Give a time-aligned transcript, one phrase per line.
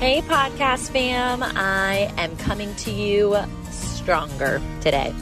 [0.00, 1.42] Hey, podcast fam.
[1.42, 3.36] I am coming to you
[3.70, 5.14] stronger today.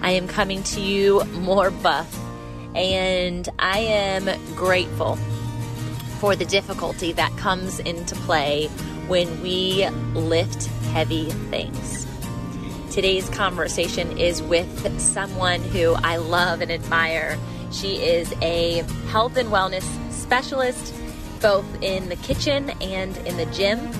[0.00, 2.16] I am coming to you more buff,
[2.76, 5.16] and I am grateful
[6.20, 8.68] for the difficulty that comes into play
[9.08, 12.06] when we lift heavy things.
[12.92, 17.36] Today's conversation is with someone who I love and admire.
[17.72, 20.94] She is a health and wellness specialist,
[21.40, 23.90] both in the kitchen and in the gym.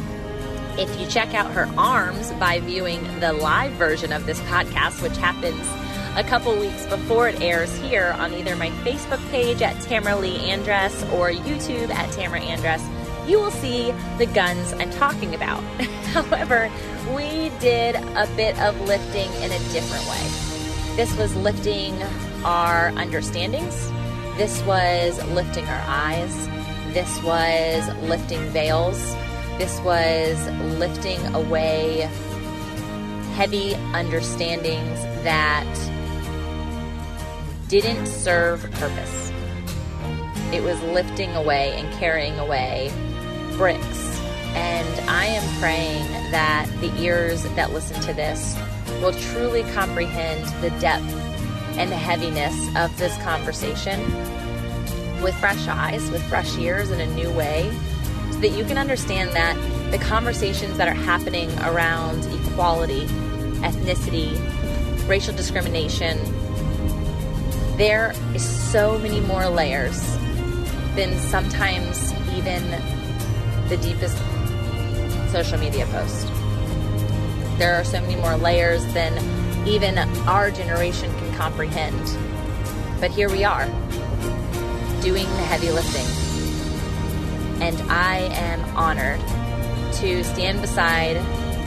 [0.79, 5.17] If you check out her arms by viewing the live version of this podcast, which
[5.19, 5.69] happens
[6.17, 10.39] a couple weeks before it airs here on either my Facebook page at Tamara Lee
[10.39, 12.83] Andress or YouTube at Tamara Andress,
[13.29, 15.63] you will see the guns I'm talking about.
[16.13, 16.71] However,
[17.15, 20.97] we did a bit of lifting in a different way.
[20.97, 22.03] This was lifting
[22.45, 23.91] our understandings,
[24.37, 26.49] this was lifting our eyes,
[26.93, 29.15] this was lifting veils,
[29.59, 30.49] this was
[30.79, 32.09] lifting away
[33.35, 35.67] heavy understandings that
[37.69, 39.33] didn't serve purpose.
[40.53, 42.93] It was lifting away and carrying away
[43.57, 44.21] bricks.
[44.55, 48.55] And I am praying that the ears that listen to this
[49.01, 51.11] will truly comprehend the depth
[51.79, 54.01] and the heaviness of this conversation
[55.23, 57.73] with fresh eyes, with fresh ears, in a new way,
[58.43, 59.57] that you can understand that
[59.93, 63.07] the conversations that are happening around equality,
[63.63, 64.37] ethnicity,
[65.09, 66.19] racial discrimination,
[67.77, 70.01] there is so many more layers
[70.97, 72.69] than sometimes even
[73.69, 74.19] the deepest
[75.31, 76.27] social media post.
[77.59, 79.17] There are so many more layers than
[79.69, 83.01] even our generation can comprehend.
[83.01, 83.67] But here we are,
[85.01, 86.22] doing the heavy lifting.
[87.63, 89.21] And I am honored
[90.01, 91.17] to stand beside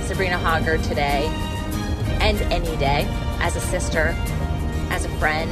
[0.01, 1.27] Sabrina Hoggard today
[2.19, 3.07] and any day
[3.39, 4.13] as a sister,
[4.89, 5.49] as a friend,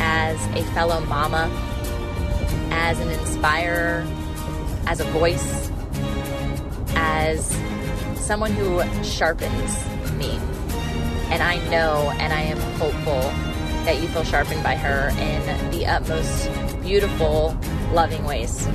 [0.00, 1.50] as a fellow mama,
[2.70, 4.06] as an inspirer,
[4.86, 5.70] as a voice,
[6.96, 7.54] as
[8.16, 9.76] someone who sharpens
[10.16, 10.38] me.
[11.30, 13.20] And I know and I am hopeful
[13.84, 16.48] that you feel sharpened by her in the utmost
[16.80, 17.54] beautiful,
[17.92, 18.66] loving ways.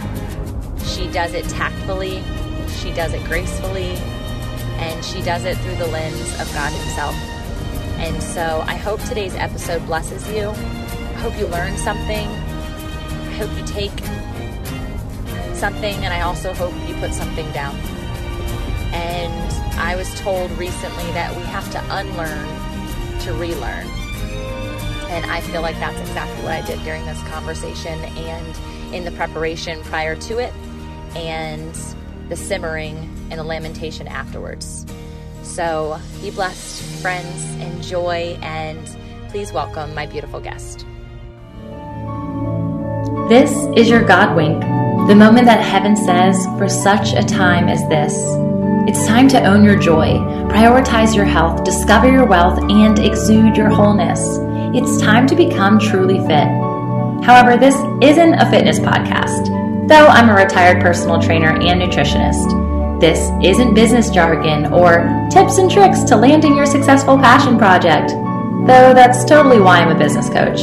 [0.97, 2.23] She does it tactfully,
[2.81, 3.91] she does it gracefully,
[4.79, 7.15] and she does it through the lens of God Himself.
[7.99, 10.49] And so I hope today's episode blesses you.
[10.49, 12.27] I hope you learn something.
[12.27, 13.91] I hope you take
[15.55, 17.75] something, and I also hope you put something down.
[18.91, 23.85] And I was told recently that we have to unlearn to relearn.
[25.09, 29.11] And I feel like that's exactly what I did during this conversation and in the
[29.11, 30.51] preparation prior to it,
[31.17, 31.73] and
[32.29, 32.97] the simmering
[33.31, 34.85] and the lamentation afterwards.
[35.44, 38.85] So be blessed, friends, enjoy, and
[39.29, 40.85] please welcome my beautiful guest.
[43.29, 44.61] This is your God wink,
[45.07, 48.13] the moment that heaven says, for such a time as this.
[48.89, 50.13] It's time to own your joy,
[50.50, 54.22] prioritize your health, discover your wealth, and exude your wholeness.
[54.73, 56.47] It's time to become truly fit.
[57.25, 59.56] However, this isn't a fitness podcast,
[59.87, 62.99] though I'm a retired personal trainer and nutritionist.
[62.99, 68.93] This isn't business jargon or tips and tricks to landing your successful passion project, though
[68.93, 70.59] that's totally why I'm a business coach.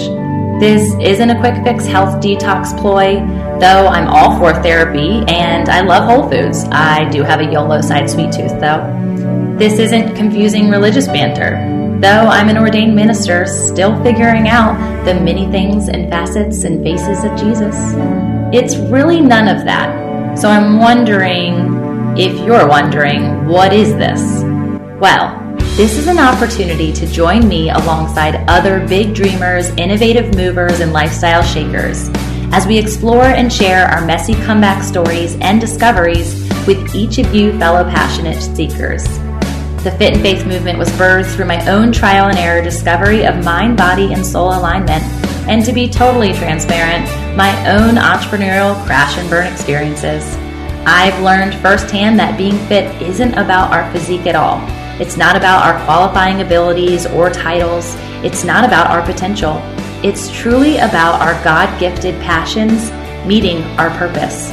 [0.60, 3.16] This isn't a quick fix health detox ploy,
[3.60, 6.64] though I'm all for therapy and I love Whole Foods.
[6.70, 9.56] I do have a YOLO side sweet tooth, though.
[9.58, 15.50] This isn't confusing religious banter, though I'm an ordained minister still figuring out the many
[15.50, 18.33] things and facets and faces of Jesus.
[18.52, 20.38] It's really none of that.
[20.38, 24.42] So I'm wondering if you're wondering, what is this?
[25.00, 25.40] Well,
[25.76, 31.42] this is an opportunity to join me alongside other big dreamers, innovative movers, and lifestyle
[31.42, 32.10] shakers
[32.52, 36.34] as we explore and share our messy comeback stories and discoveries
[36.68, 39.02] with each of you fellow passionate seekers.
[39.82, 43.44] The Fit and Faith movement was birthed through my own trial and error discovery of
[43.44, 45.02] mind, body, and soul alignment,
[45.48, 47.04] and to be totally transparent,
[47.36, 50.36] my own entrepreneurial crash and burn experiences.
[50.86, 54.60] I've learned firsthand that being fit isn't about our physique at all.
[55.00, 57.94] It's not about our qualifying abilities or titles.
[58.24, 59.60] It's not about our potential.
[60.02, 62.90] It's truly about our God gifted passions
[63.26, 64.50] meeting our purpose.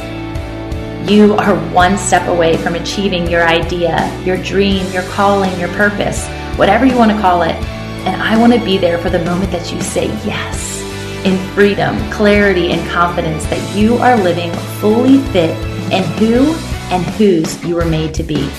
[1.10, 6.26] You are one step away from achieving your idea, your dream, your calling, your purpose,
[6.56, 7.56] whatever you want to call it.
[8.04, 10.81] And I want to be there for the moment that you say yes
[11.24, 15.50] in freedom, clarity, and confidence that you are living fully fit
[15.92, 16.52] in who
[16.90, 18.50] and whose you were made to be.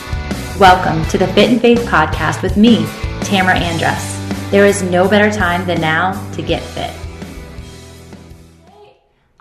[0.59, 2.85] Welcome to the Fit and Faith podcast with me,
[3.21, 4.19] Tamara Andress.
[4.49, 6.93] There is no better time than now to get fit.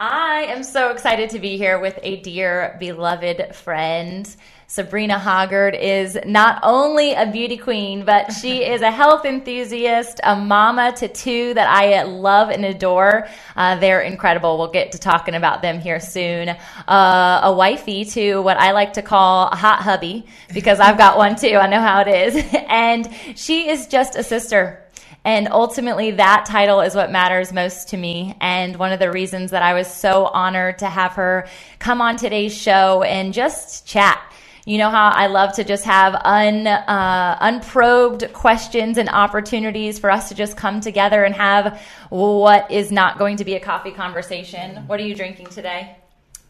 [0.01, 4.35] I am so excited to be here with a dear, beloved friend.
[4.73, 10.35] Sabrina Hoggard is not only a beauty queen, but she is a health enthusiast, a
[10.35, 13.29] mama to two that I love and adore.
[13.55, 14.57] Uh, they're incredible.
[14.57, 16.49] We'll get to talking about them here soon.
[16.89, 20.25] Uh, a wifey to what I like to call a hot hubby
[20.55, 21.57] because I've got one too.
[21.57, 22.43] I know how it is.
[22.67, 24.83] and she is just a sister.
[25.23, 28.37] And ultimately, that title is what matters most to me.
[28.41, 31.47] And one of the reasons that I was so honored to have her
[31.79, 34.31] come on today's show and just chat
[34.64, 40.11] you know how I love to just have un, uh, unprobed questions and opportunities for
[40.11, 41.81] us to just come together and have
[42.11, 44.87] what is not going to be a coffee conversation.
[44.87, 45.97] What are you drinking today?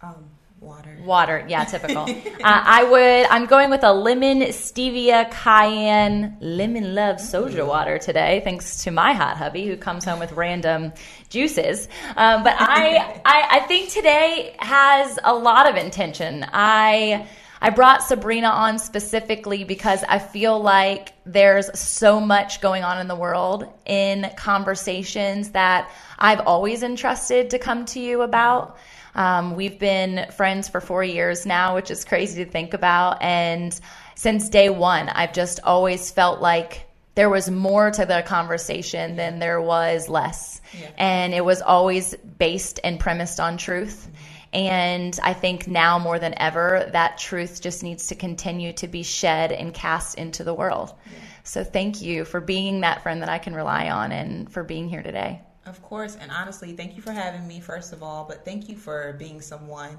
[0.02, 0.26] Um,
[0.60, 0.98] water.
[1.04, 2.02] Water, yeah, typical.
[2.04, 3.26] uh, I would.
[3.30, 9.14] I'm going with a lemon stevia cayenne lemon love soja water today, thanks to my
[9.14, 10.92] hot hubby who comes home with random
[11.30, 11.88] juices.
[12.16, 16.44] Um, but I, I, I think today has a lot of intention.
[16.52, 17.26] I
[17.62, 23.06] I brought Sabrina on specifically because I feel like there's so much going on in
[23.06, 25.88] the world in conversations that
[26.18, 28.78] I've always entrusted to come to you about.
[29.14, 33.22] Um, we've been friends for four years now, which is crazy to think about.
[33.22, 33.78] And
[34.16, 39.38] since day one, I've just always felt like there was more to the conversation than
[39.38, 40.60] there was less.
[40.76, 40.90] Yeah.
[40.98, 44.08] And it was always based and premised on truth.
[44.08, 44.31] Mm-hmm.
[44.52, 49.02] And I think now more than ever, that truth just needs to continue to be
[49.02, 50.92] shed and cast into the world.
[51.06, 51.18] Yeah.
[51.44, 54.88] So thank you for being that friend that I can rely on and for being
[54.88, 55.40] here today.
[55.64, 56.16] Of course.
[56.20, 59.40] And honestly, thank you for having me, first of all, but thank you for being
[59.40, 59.96] someone.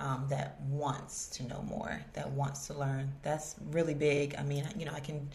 [0.00, 3.10] Um, that wants to know more, that wants to learn.
[3.24, 4.36] That's really big.
[4.38, 5.28] I mean, you know, I can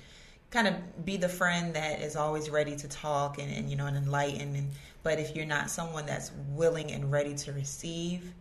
[0.51, 3.87] kind of be the friend that is always ready to talk and, and you know
[3.87, 4.69] and enlighten and
[5.01, 8.31] but if you're not someone that's willing and ready to receive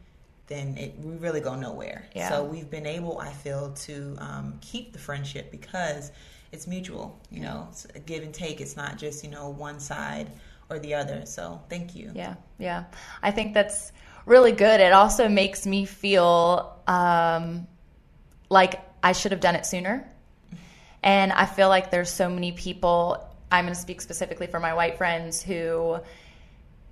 [0.47, 2.07] then it, we really go nowhere.
[2.15, 2.29] Yeah.
[2.29, 6.13] So we've been able, I feel, to um, keep the friendship because
[6.53, 7.19] it's mutual.
[7.31, 8.61] You know, it's a give and take.
[8.61, 10.31] It's not just you know one side
[10.71, 11.25] or the other.
[11.27, 12.13] So thank you.
[12.15, 12.85] Yeah, yeah.
[13.23, 13.93] I think that's
[14.27, 14.81] really good.
[14.81, 17.67] It also makes me feel um,
[18.51, 20.07] like I should have done it sooner.
[21.03, 23.29] And I feel like there's so many people.
[23.51, 25.99] I'm going to speak specifically for my white friends who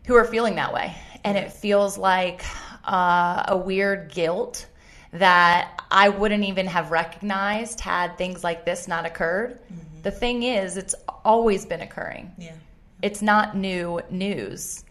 [0.06, 0.94] who are feeling that way,
[1.24, 2.42] and it feels like
[2.90, 4.66] uh, a weird guilt
[5.12, 9.60] that I wouldn't even have recognized had things like this not occurred.
[9.62, 10.02] Mm-hmm.
[10.02, 10.94] The thing is, it's
[11.24, 12.32] always been occurring.
[12.38, 12.54] Yeah.
[13.02, 14.84] It's not new news.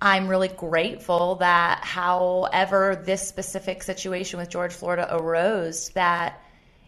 [0.00, 6.42] I'm really grateful that, however, this specific situation with George Floyd arose, that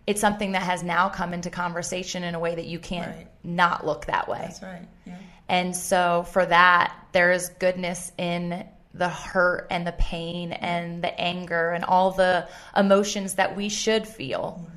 [0.06, 3.26] it's something that has now come into conversation in a way that you can't right.
[3.42, 4.40] not look that way.
[4.42, 4.86] That's right.
[5.06, 5.16] Yeah.
[5.48, 8.66] And so, for that, there is goodness in
[8.96, 14.06] the hurt and the pain and the anger and all the emotions that we should
[14.06, 14.60] feel.
[14.60, 14.76] Mm-hmm.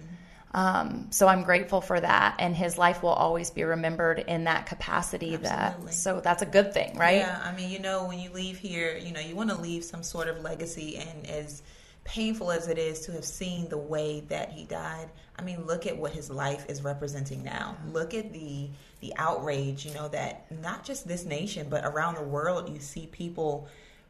[0.52, 4.66] Um, so I'm grateful for that, and his life will always be remembered in that
[4.66, 5.36] capacity.
[5.36, 5.86] Absolutely.
[5.86, 7.18] That so that's a good thing, right?
[7.18, 9.84] Yeah, I mean, you know, when you leave here, you know, you want to leave
[9.84, 11.62] some sort of legacy, and as
[12.04, 15.86] painful as it is to have seen the way that he died, I mean, look
[15.86, 17.78] at what his life is representing now.
[17.92, 18.70] Look at the
[19.02, 23.06] the outrage, you know, that not just this nation, but around the world, you see
[23.06, 23.68] people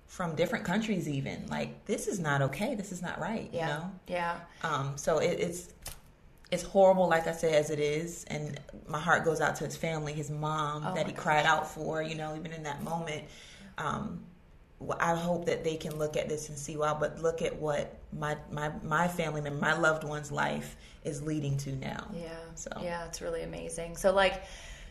[0.09, 3.61] from different countries even like this is not okay this is not right yeah.
[3.61, 5.69] you know yeah um so it, it's
[6.49, 9.77] it's horrible like i said as it is and my heart goes out to his
[9.77, 13.23] family his mom oh that he cried out for you know even in that moment
[13.77, 14.19] um
[14.97, 17.97] I hope that they can look at this and see, wow, but look at what
[18.17, 22.07] my my my family member, my loved one's life is leading to now.
[22.13, 22.29] Yeah.
[22.55, 23.97] So yeah, it's really amazing.
[23.97, 24.43] So like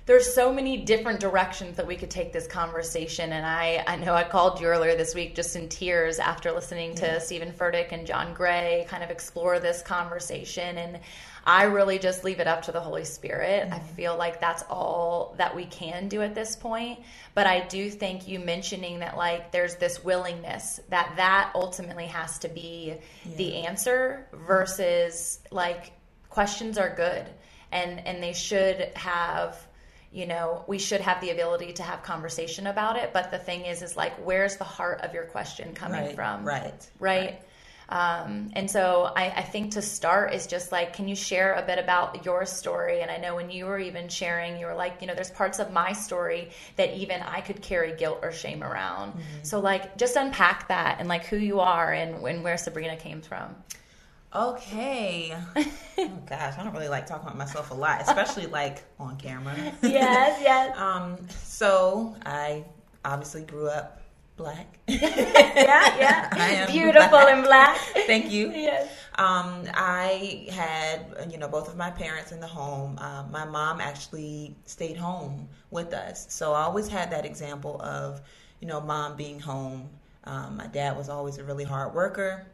[0.08, 3.30] there's so many different directions that we could take this conversation.
[3.30, 6.94] And I, I know I called you earlier this week just in tears after listening
[6.94, 7.18] to yeah.
[7.18, 10.78] Steven Furtick and John Gray kind of explore this conversation.
[10.78, 11.00] And
[11.44, 13.64] I really just leave it up to the Holy Spirit.
[13.64, 13.74] Mm-hmm.
[13.74, 17.00] I feel like that's all that we can do at this point.
[17.34, 22.38] But I do think you mentioning that like there's this willingness that that ultimately has
[22.38, 22.94] to be
[23.26, 23.36] yeah.
[23.36, 25.92] the answer versus like
[26.30, 27.26] questions are good
[27.72, 29.67] and and they should have
[30.12, 33.12] you know we should have the ability to have conversation about it.
[33.12, 36.44] But the thing is is like where's the heart of your question coming right, from?
[36.44, 37.42] right right, right.
[37.90, 41.62] Um, and so I, I, think to start is just like can you share a
[41.62, 43.00] bit about your story?
[43.00, 45.58] And i know when you were even sharing you were like you know there's parts
[45.58, 49.12] of my story that even i could carry guilt or shame around.
[49.12, 49.22] Mm-hmm.
[49.42, 53.22] so like just unpack that and like who you are and, and where sabrina came
[53.22, 53.54] from
[54.34, 55.34] Okay.
[55.56, 59.54] oh gosh, I don't really like talking about myself a lot, especially like on camera.
[59.82, 60.76] Yes, yes.
[60.78, 62.64] um, so I
[63.04, 64.02] obviously grew up
[64.36, 64.78] black.
[64.86, 66.28] yeah, yeah.
[66.32, 67.28] I am Beautiful black.
[67.28, 67.78] and black.
[68.06, 68.50] Thank you.
[68.52, 68.88] Yes.
[69.16, 72.98] Um, I had, you know, both of my parents in the home.
[72.98, 78.20] Um, my mom actually stayed home with us, so I always had that example of,
[78.60, 79.88] you know, mom being home.
[80.24, 82.46] Um, my dad was always a really hard worker.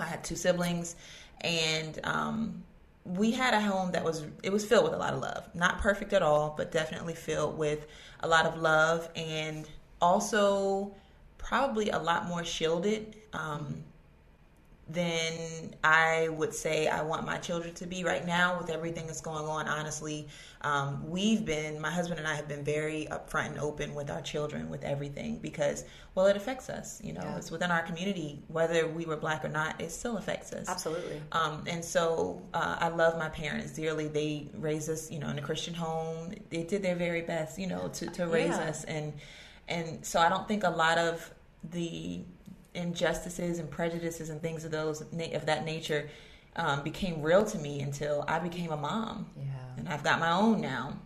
[0.00, 0.96] I had two siblings,
[1.40, 2.62] and um,
[3.04, 5.48] we had a home that was it was filled with a lot of love.
[5.54, 7.86] Not perfect at all, but definitely filled with
[8.20, 9.68] a lot of love, and
[10.00, 10.94] also
[11.38, 13.16] probably a lot more shielded.
[13.32, 13.84] Um,
[14.88, 19.20] than I would say I want my children to be right now with everything that's
[19.20, 19.66] going on.
[19.66, 20.28] Honestly,
[20.60, 24.22] um, we've been, my husband and I have been very upfront and open with our
[24.22, 27.00] children with everything because, well, it affects us.
[27.02, 27.36] You know, Yeah.
[27.36, 30.68] it's within our community, whether we were black or not, it still affects us.
[30.68, 31.20] Absolutely.
[31.32, 34.06] Um, and so uh, I love my parents dearly.
[34.06, 36.32] They raised us, you know, in a Christian home.
[36.50, 38.68] They did their very best, you know, to, to raise Yeah.
[38.68, 38.84] us.
[38.84, 39.12] And
[39.68, 41.34] and so I don't think a lot of
[41.72, 42.22] the
[42.76, 46.08] injustices and prejudices and things of those of that nature
[46.56, 49.26] um, became real to me until I became a mom.
[49.36, 49.44] Yeah.
[49.78, 50.98] And I've got my own now.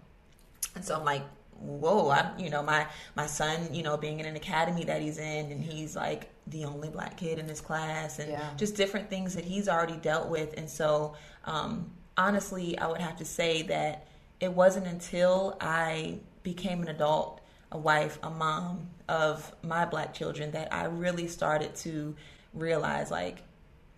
[0.75, 1.23] And so I'm like,
[1.59, 2.87] whoa, I, you know, my,
[3.17, 6.65] my son, you know, being in an academy that he's in and he's like the
[6.65, 8.50] only black kid in his class and Yeah.
[8.57, 10.55] just different things that he's already dealt with.
[10.57, 14.07] And so, um, honestly, I would have to say that
[14.41, 17.39] it wasn't until I became an adult,
[17.73, 22.15] a wife, a mom of my black children that I really started to
[22.55, 23.43] realize like,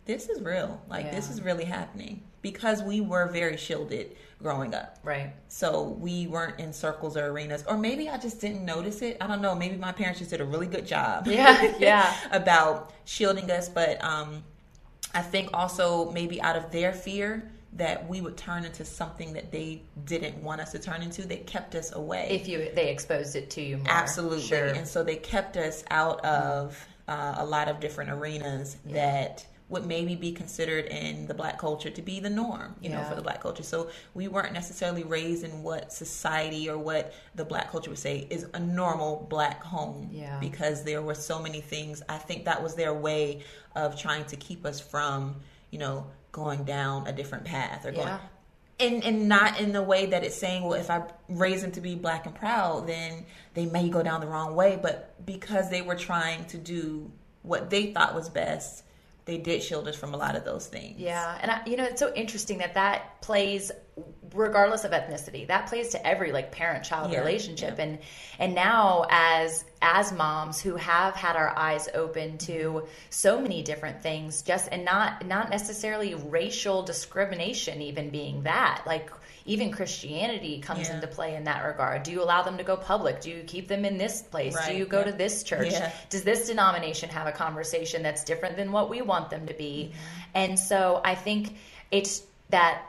[0.05, 0.83] this is real.
[0.89, 4.99] Like, this is really happening because we were very shielded growing up.
[5.05, 5.33] Right.
[5.49, 9.17] So we weren't in circles or arenas, or maybe I just didn't notice it.
[9.21, 9.55] I don't know.
[9.55, 11.27] Maybe my parents just did a really good job.
[11.33, 12.15] Yeah, yeah.
[12.33, 14.43] about shielding us, but um,
[15.15, 19.51] I think also maybe out of their fear that we would turn into something that
[19.51, 22.29] they didn't want us to turn into, they kept us away.
[22.31, 23.87] If you they exposed it to you more.
[23.89, 24.43] Absolutely.
[24.43, 24.67] Sure.
[24.67, 29.87] And so they kept us out of uh, a lot of different arenas that would
[29.87, 33.23] maybe be considered in the black culture to be the norm, you know, for the
[33.23, 33.63] black culture.
[33.63, 38.27] So we weren't necessarily raised in what society or what the black culture would say
[38.29, 40.11] is a normal black home.
[40.13, 40.39] Yeah.
[40.41, 42.03] Because there were so many things.
[42.07, 45.37] I think that was their way of trying to keep us from,
[45.71, 48.19] you know, going down a different path or going Yeah.
[48.81, 51.81] and and not in the way that it's saying, well, if I raise them to
[51.81, 53.25] be black and proud, then
[53.55, 54.79] they may go down the wrong way.
[54.81, 57.11] But because they were trying to do
[57.43, 58.83] what they thought was best,
[59.25, 60.99] they did shield us from a lot of those things.
[60.99, 63.71] Yeah, and I, you know it's so interesting that that plays
[64.35, 65.47] regardless of ethnicity.
[65.47, 67.85] That plays to every like parent-child Yeah, relationship, yeah.
[67.85, 67.99] and
[68.39, 72.87] and now as as moms who have had our eyes open to mm-hmm.
[73.11, 79.11] so many different things, just and not not necessarily racial discrimination, even being that like.
[79.45, 80.95] Even Christianity comes Yeah.
[80.97, 82.03] into play in that regard.
[82.03, 83.21] Do you allow them to go public?
[83.21, 84.57] Do you keep them in this place?
[84.67, 85.05] Do you go yeah.
[85.05, 85.73] to this church?
[85.73, 85.93] Yeah.
[86.11, 89.91] does this denomination have a conversation that's different than what we want them to be?
[89.93, 90.31] Mm-hmm.
[90.35, 91.57] And so I think
[91.91, 92.83] it's that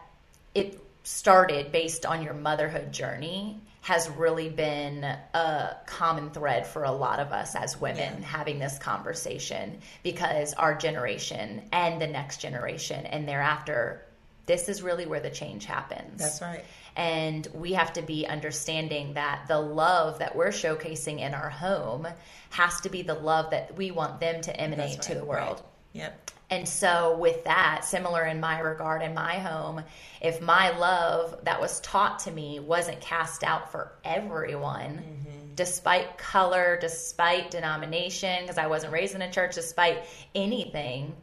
[0.53, 6.91] it started based on your motherhood journey has really been a common thread for a
[6.91, 8.25] lot of us as women Yeah.
[8.25, 14.05] having this conversation because our generation and the next generation and thereafter
[14.45, 16.19] this is really where the change happens.
[16.19, 16.63] That's right.
[16.95, 22.07] And we have to be understanding that the love that we're showcasing in our home
[22.51, 25.57] has to be the love that we want them to emanate That's to the world.
[25.57, 25.65] right.
[25.93, 26.31] Yep.
[26.49, 29.83] And so, with that, similar in my regard in my home,
[30.21, 35.55] if my love that was taught to me wasn't cast out for everyone, mm-hmm.
[35.55, 40.03] despite color, despite denomination, because I wasn't raised in a church, despite
[40.35, 41.15] anything,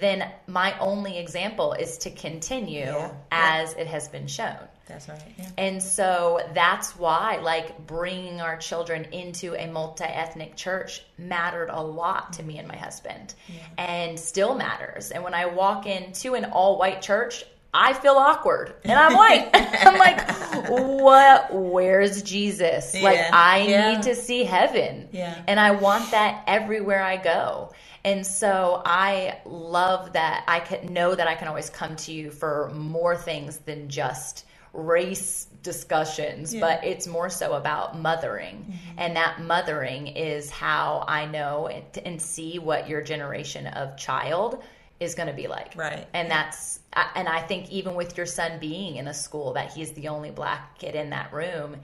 [0.00, 3.10] then my only example is to continue Yeah.
[3.30, 4.56] as it has been shown.
[4.86, 5.20] That's right.
[5.38, 5.46] Yeah.
[5.56, 11.80] And so that's why, like, bringing our children into a multi ethnic church mattered a
[11.80, 13.34] lot to me and my husband,
[13.78, 15.10] and still matters.
[15.10, 19.50] And when I walk into an all white church, I feel awkward, and I'm white.
[19.54, 20.30] I'm like,
[20.68, 21.52] what?
[21.52, 22.94] Where's Jesus?
[22.94, 23.90] Like, I Yeah.
[23.92, 25.34] need to see heaven, Yeah.
[25.48, 27.72] and I want that everywhere I go.
[28.04, 32.30] And so I love that I can know that I can always come to you
[32.30, 34.44] for more things than just
[34.74, 36.60] race discussions, Yeah.
[36.60, 38.56] but it's more so about mothering.
[38.56, 38.98] Mm-hmm.
[38.98, 44.62] And that mothering is how I know and, and see what your generation of child
[45.00, 45.74] is going to be like.
[45.76, 46.06] Right.
[46.12, 46.80] And that's
[47.16, 50.30] and I think even with your son being in a school that he's the only
[50.30, 51.76] black kid in that room,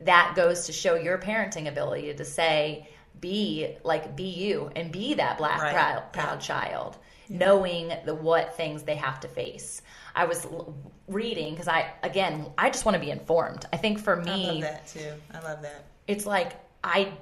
[0.00, 2.88] that goes to show your parenting ability to say
[3.20, 5.72] be like be you and be that black Right.
[5.74, 6.96] proud, proud child
[7.30, 9.82] knowing the what things they have to face.
[10.14, 10.74] I was l-
[11.08, 13.66] reading because I again I just want to be informed.
[13.72, 15.12] I think for I me love that too.
[15.32, 15.84] I love that.
[16.06, 17.12] it's like I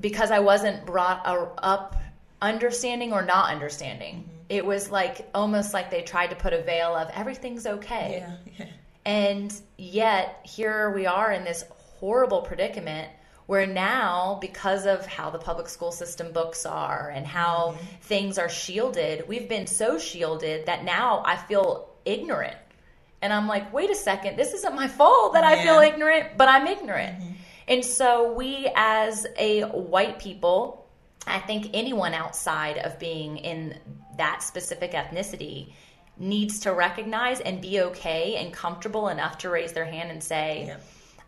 [0.00, 1.22] because I wasn't brought
[1.58, 1.96] up
[2.40, 4.16] understanding or not understanding.
[4.16, 4.30] Mm-hmm.
[4.48, 8.18] It was like almost like they tried to put a veil of everything's okay.
[8.26, 8.36] Yeah.
[8.58, 8.66] yeah.
[9.06, 13.08] And yet, here we are in this horrible predicament
[13.46, 17.86] where now, because of how the public school system books are and how mm-hmm.
[18.02, 22.56] things are shielded, we've been so shielded that now I feel ignorant.
[23.20, 26.48] And I'm like, wait a second, this isn't my fault that I feel ignorant, but
[26.48, 27.18] I'm ignorant.
[27.18, 27.32] Mm-hmm.
[27.68, 30.86] And so, we as a white people,
[31.26, 33.78] I think anyone outside of being in
[34.18, 35.72] that specific ethnicity
[36.18, 40.64] needs to recognize and be okay and comfortable enough to raise their hand and say,
[40.66, 40.84] Yep.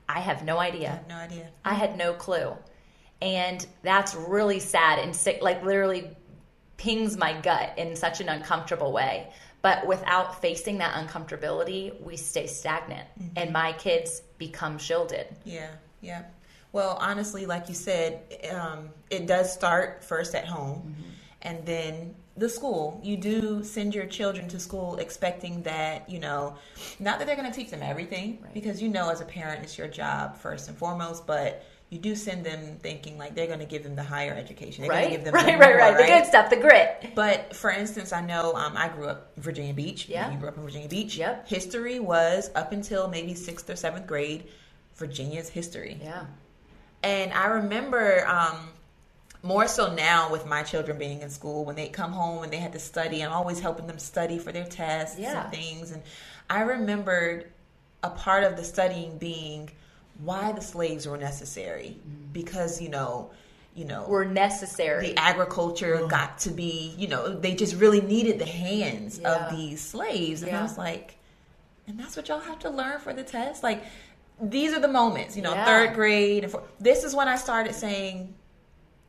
[0.09, 1.03] I have no idea.
[1.09, 1.49] No idea.
[1.65, 2.53] I had no clue.
[3.23, 6.11] And that's really sad and sick, like literally
[6.77, 9.33] pings my gut in such an uncomfortable way.
[9.63, 15.27] But without facing that uncomfortability, we stay stagnant and my kids become shielded.
[15.45, 15.71] Yeah,
[16.01, 16.23] yeah.
[16.73, 18.21] Well, honestly, like you said,
[18.53, 20.95] um, it does start first at home
[21.43, 23.01] and then the school.
[23.03, 26.57] You do send your children to school expecting that, you know,
[27.01, 29.79] not that they're going to teach them everything because you know, as a parent, it's
[29.79, 33.65] your job first and foremost, but you do send them thinking like they're going to
[33.65, 34.83] give them the higher education.
[34.83, 35.11] They're going Right?
[35.11, 35.97] to give them Right, the right, more, right.
[35.97, 37.13] The good stuff, the grit.
[37.15, 40.09] But for instance, I know um, I grew up in Virginia Beach.
[40.09, 40.31] Yeah.
[40.33, 41.17] You grew up in Virginia Beach.
[41.17, 41.49] Yep.
[41.49, 44.49] History was up until maybe sixth or seventh grade,
[44.97, 45.99] Virginia's history.
[46.03, 46.25] Yeah.
[47.05, 48.57] And I remember um,
[49.47, 52.57] more so now with my children being in school when they come home and they
[52.59, 53.23] had to study.
[53.23, 55.45] I'm always helping them study for their tests Yeah.
[55.45, 55.93] and things.
[55.93, 56.03] And
[56.51, 57.51] I remembered
[58.03, 59.71] a part of the studying being
[60.23, 62.33] why the slaves were necessary mm-hmm.
[62.33, 63.31] because you know,
[63.75, 65.09] you know, Were necessary.
[65.09, 69.47] the agriculture got to be, you know, they just really needed the hands Yeah.
[69.51, 70.43] of these slaves.
[70.43, 70.61] And Yeah.
[70.61, 71.17] I was like,
[71.87, 73.63] and that's what y'all have to learn for the test?
[73.63, 73.85] Like,
[74.41, 75.65] these are the moments, you know, Yeah.
[75.65, 76.45] third grade.
[76.45, 78.35] And this is when I started saying,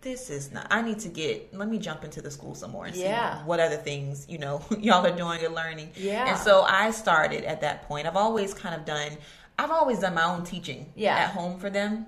[0.01, 2.85] this is not, I need to get, let me jump into the school some more
[2.85, 3.39] and Yeah.
[3.39, 5.91] see what other things, you know, y'all are doing and learning.
[5.95, 6.29] Yeah.
[6.29, 8.07] And so I started at that point.
[8.07, 9.11] I've always kind of done,
[9.59, 11.15] I've always done my own teaching Yeah.
[11.15, 12.05] at home for them.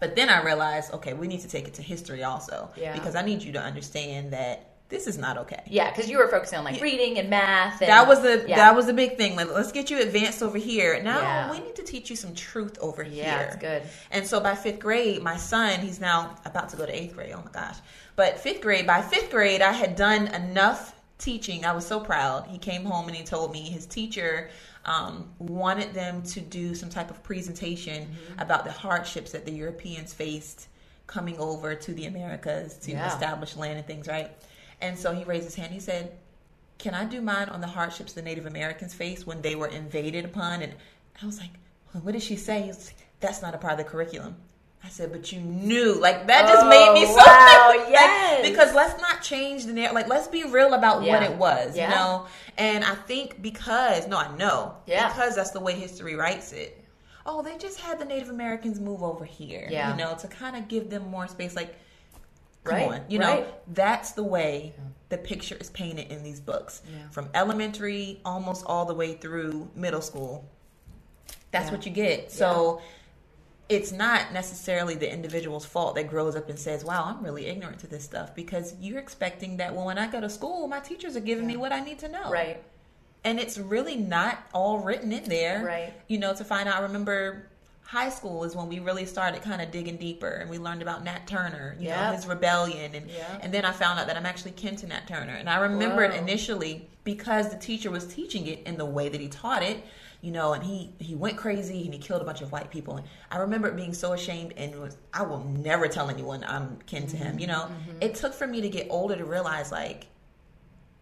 [0.00, 2.70] But then I realized, okay, we need to take it to history also.
[2.76, 2.92] Yeah.
[2.94, 5.62] Because I need you to understand that this is not okay.
[5.66, 7.80] yeah, because you were focusing on like reading and math.
[7.82, 8.56] And, That was the yeah.
[8.56, 9.34] that was the big thing.
[9.36, 11.02] Like, let's get you advanced over here.
[11.02, 11.50] Now Yeah.
[11.50, 13.24] we need to teach you some truth over here.
[13.24, 13.82] Yeah, good.
[14.10, 17.32] And so by fifth grade, my son, he's now about to go to eighth grade.
[17.36, 17.76] Oh my gosh!
[18.16, 21.64] But fifth grade, by fifth grade, I had done enough teaching.
[21.64, 22.46] I was so proud.
[22.48, 24.50] He came home and he told me his teacher
[24.84, 28.40] um, wanted them to do some type of presentation Mm-hmm.
[28.40, 30.68] about the hardships that the Europeans faced
[31.06, 33.06] coming over to the Americas to Yeah.
[33.12, 34.30] establish land and things, right?
[34.80, 35.72] And so he raised his hand.
[35.72, 36.12] He said,
[36.78, 40.24] can I do mine on the hardships the Native Americans faced when they were invaded
[40.24, 40.60] upon?
[40.62, 40.74] And
[41.22, 41.50] I was like,
[41.92, 42.66] well, what did she say?
[42.66, 44.36] Like, That's not a part of the curriculum.
[44.82, 47.90] I said, but you knew, like that just Oh, made me oh, so wow, like,
[47.90, 48.46] yes.
[48.46, 49.94] because let's not change the narrative.
[49.94, 51.88] Like let's be real about what it was, Yeah.
[51.88, 52.26] you know.
[52.58, 55.08] And I think because no, I know, Yeah.
[55.08, 56.84] because that's the way history writes it.
[57.24, 59.92] Oh, they just had the Native Americans move over here, Yeah.
[59.92, 61.56] you know, to kind of give them more space.
[61.56, 61.74] Like
[62.72, 63.00] Right, on.
[63.08, 63.40] You right.
[63.40, 64.74] know, that's the way
[65.10, 66.82] the picture is painted in these books.
[66.90, 67.08] Yeah.
[67.10, 70.48] From elementary almost all the way through middle school.
[71.50, 71.72] That's Yeah.
[71.72, 72.32] what you get.
[72.32, 72.80] So
[73.68, 77.78] it's not necessarily the individual's fault that grows up and says, Wow, I'm really ignorant
[77.80, 81.16] to this stuff because you're expecting that well when I go to school, my teachers
[81.16, 82.30] are giving me what I need to know.
[82.30, 82.62] Right.
[83.24, 85.64] And it's really not all written in there.
[85.64, 85.94] Right.
[86.08, 87.48] You know, to find out I remember
[87.86, 91.04] high school is when we really started kind of digging deeper and we learned about
[91.04, 93.38] Nat Turner, you know, his rebellion and Yeah.
[93.42, 95.34] and then I found out that I'm actually kin to Nat Turner.
[95.34, 99.20] And I remember it initially because the teacher was teaching it in the way that
[99.20, 99.84] he taught it,
[100.22, 102.96] you know, and he he went crazy and he killed a bunch of white people.
[102.96, 107.06] And I remember being so ashamed and was I will never tell anyone I'm kin
[107.08, 107.68] to him, you know.
[107.68, 107.98] Mm-hmm.
[108.00, 110.06] It took for me to get older to realize like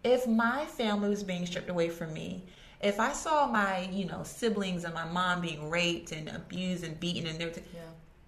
[0.03, 2.43] if my family was being stripped away from me,
[2.83, 6.99] if I saw my, you know, siblings and my mom being raped and abused and
[6.99, 7.81] beaten and everything, Yeah.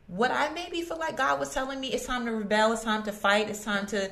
[0.08, 3.04] would I maybe feel like God was telling me it's time to rebel, it's time
[3.04, 4.12] to fight, it's time to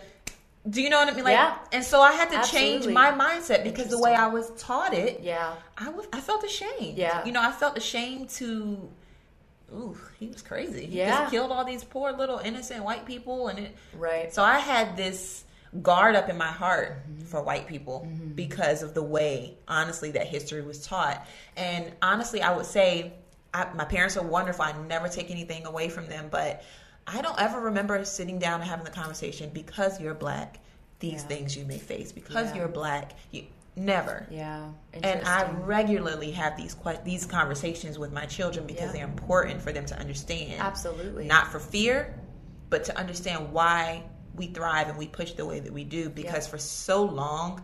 [0.70, 1.26] do you know what I mean?
[1.26, 1.58] Like Yeah.
[1.74, 5.20] and so I had to change my mindset because the way I was taught it,
[5.22, 5.56] Yeah.
[5.78, 6.98] I was I felt ashamed.
[6.98, 7.24] Yeah.
[7.26, 8.90] You know, I felt ashamed to
[9.74, 10.86] Ooh, he was crazy.
[10.86, 11.20] He Yeah.
[11.22, 14.34] just killed all these poor little innocent white people and it Right.
[14.34, 15.44] so I had this
[15.82, 17.26] guard up in my heart Mm-hmm.
[17.26, 21.26] for white people because of the way, honestly, that history was taught.
[21.58, 23.14] And honestly, I would say
[23.54, 24.64] I, my parents are wonderful.
[24.66, 26.64] I never take anything away from them, but
[27.08, 30.60] I don't ever remember sitting down and having the conversation because you're black.
[31.00, 31.28] these Yeah.
[31.28, 32.56] things you may face because Yeah.
[32.60, 33.12] you're black.
[33.32, 33.44] You
[33.76, 34.26] never.
[34.32, 34.70] Yeah.
[34.94, 38.92] And I regularly have these que- these conversations with my children because Yeah.
[38.94, 40.62] they're important for them to understand.
[40.62, 41.26] Absolutely.
[41.26, 42.14] Not for fear,
[42.70, 44.04] but to understand why
[44.36, 46.52] we thrive and we push the way that we do because Yeah.
[46.52, 47.64] for so long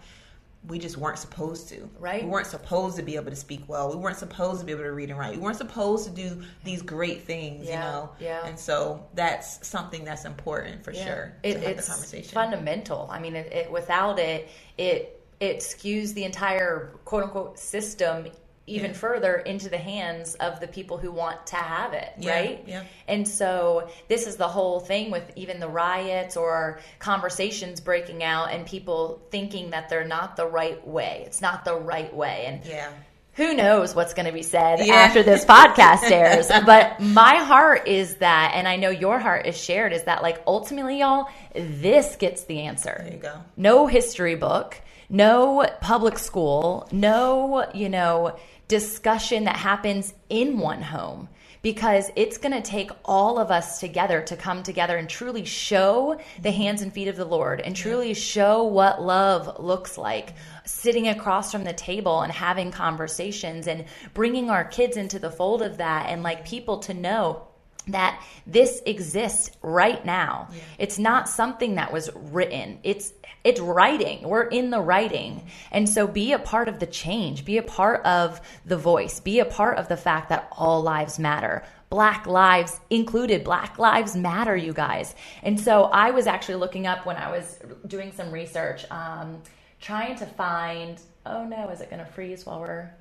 [0.68, 1.90] we just weren't supposed to.
[2.00, 2.22] Right.
[2.22, 3.90] We weren't supposed to be able to speak well.
[3.90, 5.32] We weren't supposed to be able to read and write.
[5.36, 8.10] We weren't supposed to do these great things, Yeah, you know.
[8.20, 8.46] yeah.
[8.46, 11.06] And so that's something that's important for Yeah.
[11.06, 12.34] sure It, to have it's the conversation.
[12.34, 13.08] fundamental.
[13.10, 18.28] I mean, it, it, without it, it it skews the entire quote unquote system
[18.70, 18.98] even Yeah.
[18.98, 22.64] further into the hands of the people who want to have it, Yeah, right?
[22.68, 22.84] yeah.
[23.08, 28.52] And so this is the whole thing with even the riots or conversations breaking out
[28.52, 31.24] and people thinking that they're not the right way.
[31.26, 32.44] It's not the right way.
[32.48, 32.88] And Yeah.
[33.34, 34.94] who knows what's going to be said Yeah.
[34.96, 39.56] after this podcast airs but my heart is that and i know your heart is
[39.58, 43.34] shared is that like ultimately y'all this gets the answer There you go.
[43.56, 48.36] no history book no public school no you know
[48.70, 51.28] discussion that happens in one home
[51.62, 56.18] because it's going to take all of us together to come together and truly show
[56.42, 61.10] the hands and feet of the Lord and truly show what love looks like sitting
[61.10, 65.78] across from the table and having conversations and bringing our kids into the fold of
[65.78, 67.46] that and like people to know
[67.88, 70.50] that this exists right now.
[70.78, 72.80] It's not something that was written.
[72.84, 74.28] It's it's writing.
[74.28, 75.46] We're in the writing.
[75.72, 77.46] And so be a part of the change.
[77.46, 79.20] Be a part of the voice.
[79.20, 81.64] Be a part of the fact that all lives matter.
[81.90, 83.44] Black lives included.
[83.44, 85.16] Black lives matter, you guys.
[85.42, 89.42] And so I was actually looking up when I was doing some research, um,
[89.80, 91.00] trying to find.
[91.26, 92.92] Oh no, is it going to freeze while we're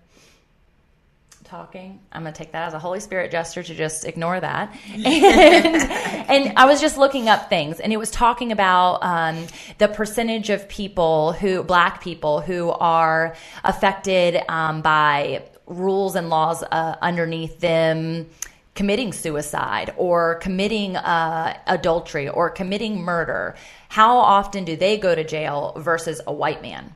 [1.48, 1.98] talking.
[2.12, 4.74] I'm going to take that as a Holy Spirit gesture to just ignore that.
[4.94, 9.46] And, and I was just looking up things, and it was talking about um,
[9.78, 13.34] the percentage of people who, black people, who are
[13.64, 18.28] affected um, by rules and laws uh, underneath them
[18.74, 23.56] committing suicide or committing uh, adultery or committing murder.
[23.88, 26.94] How often do they go to jail versus a white man?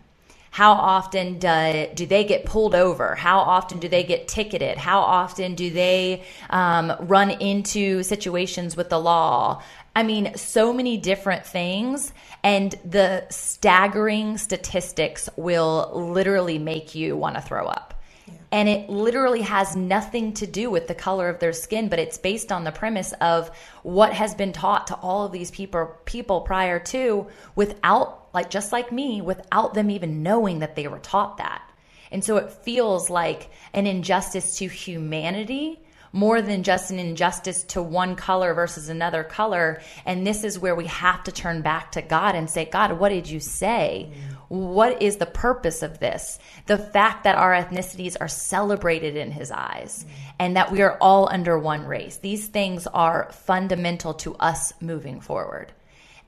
[0.53, 3.15] How often do, do they get pulled over?
[3.15, 4.77] How often do they get ticketed?
[4.77, 9.63] How often do they um, run into situations with the law?
[9.97, 12.13] I mean, so many different things,
[12.45, 17.92] and the staggering statistics will literally make you want to throw up.
[18.53, 22.19] And it literally has nothing to do with the color of their skin, but it's
[22.19, 23.51] based on the premise of
[23.83, 28.71] what has been taught to all of these people people prior to without like just
[28.71, 31.63] like me, without them even knowing that they were taught that.
[32.11, 35.81] And so it feels like an injustice to humanity
[36.13, 39.81] more than just an injustice to one color versus another color.
[40.05, 43.09] And this is where we have to turn back to God and say, God, what
[43.09, 44.13] did you say?
[44.53, 46.39] What is the purpose of this?
[46.67, 50.05] The fact that our ethnicities are celebrated in his eyes
[50.39, 52.19] and that we are all under one race.
[52.19, 55.73] These things are fundamental to us moving forward.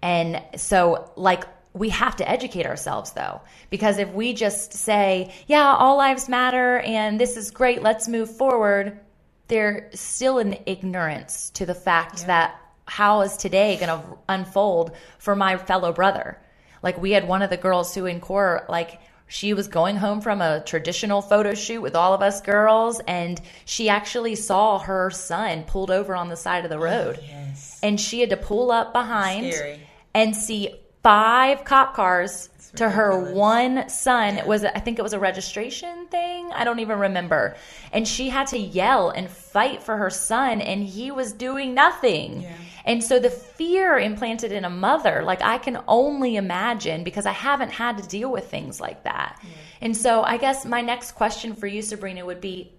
[0.00, 5.74] And so, like, we have to educate ourselves though, because if we just say, yeah,
[5.74, 9.00] all lives matter and this is great, let's move forward,
[9.48, 15.37] they're still in ignorance to the fact that how is today going to unfold for
[15.37, 16.38] my fellow brother?
[16.85, 20.20] Like, we had one of the girls who in core, like, she was going home
[20.20, 25.11] from a traditional photo shoot with all of us girls, and she actually saw her
[25.11, 27.18] son pulled over on the side of the oh, road.
[27.27, 27.81] Yes.
[27.83, 29.81] and she had to pull up behind Scary.
[30.14, 34.37] and see five cop cars to her one son.
[34.37, 36.51] It was i think it was a registration thing.
[36.53, 37.57] I don't even remember.
[37.92, 42.42] And she had to yell and fight for her son and he was doing nothing.
[42.42, 42.57] Yeah.
[42.85, 47.33] And so the fear implanted in a mother like i can only imagine because i
[47.33, 49.40] haven't had to deal with things like that.
[49.81, 52.73] And so i guess my next question for you sabrina would be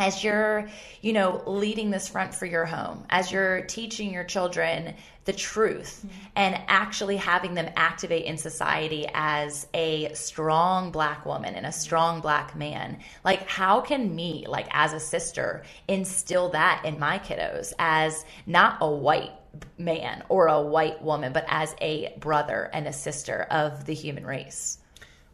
[0.00, 0.68] as you're
[1.02, 4.94] you know leading this front for your home as you're teaching your children
[5.26, 6.26] the truth mm-hmm.
[6.36, 11.78] and actually having them activate in society as a strong black woman and a mm-hmm.
[11.78, 17.18] strong black man like how can me like as a sister instill that in my
[17.18, 19.32] kiddos as not a white
[19.78, 24.24] man or a white woman but as a brother and a sister of the human
[24.26, 24.78] race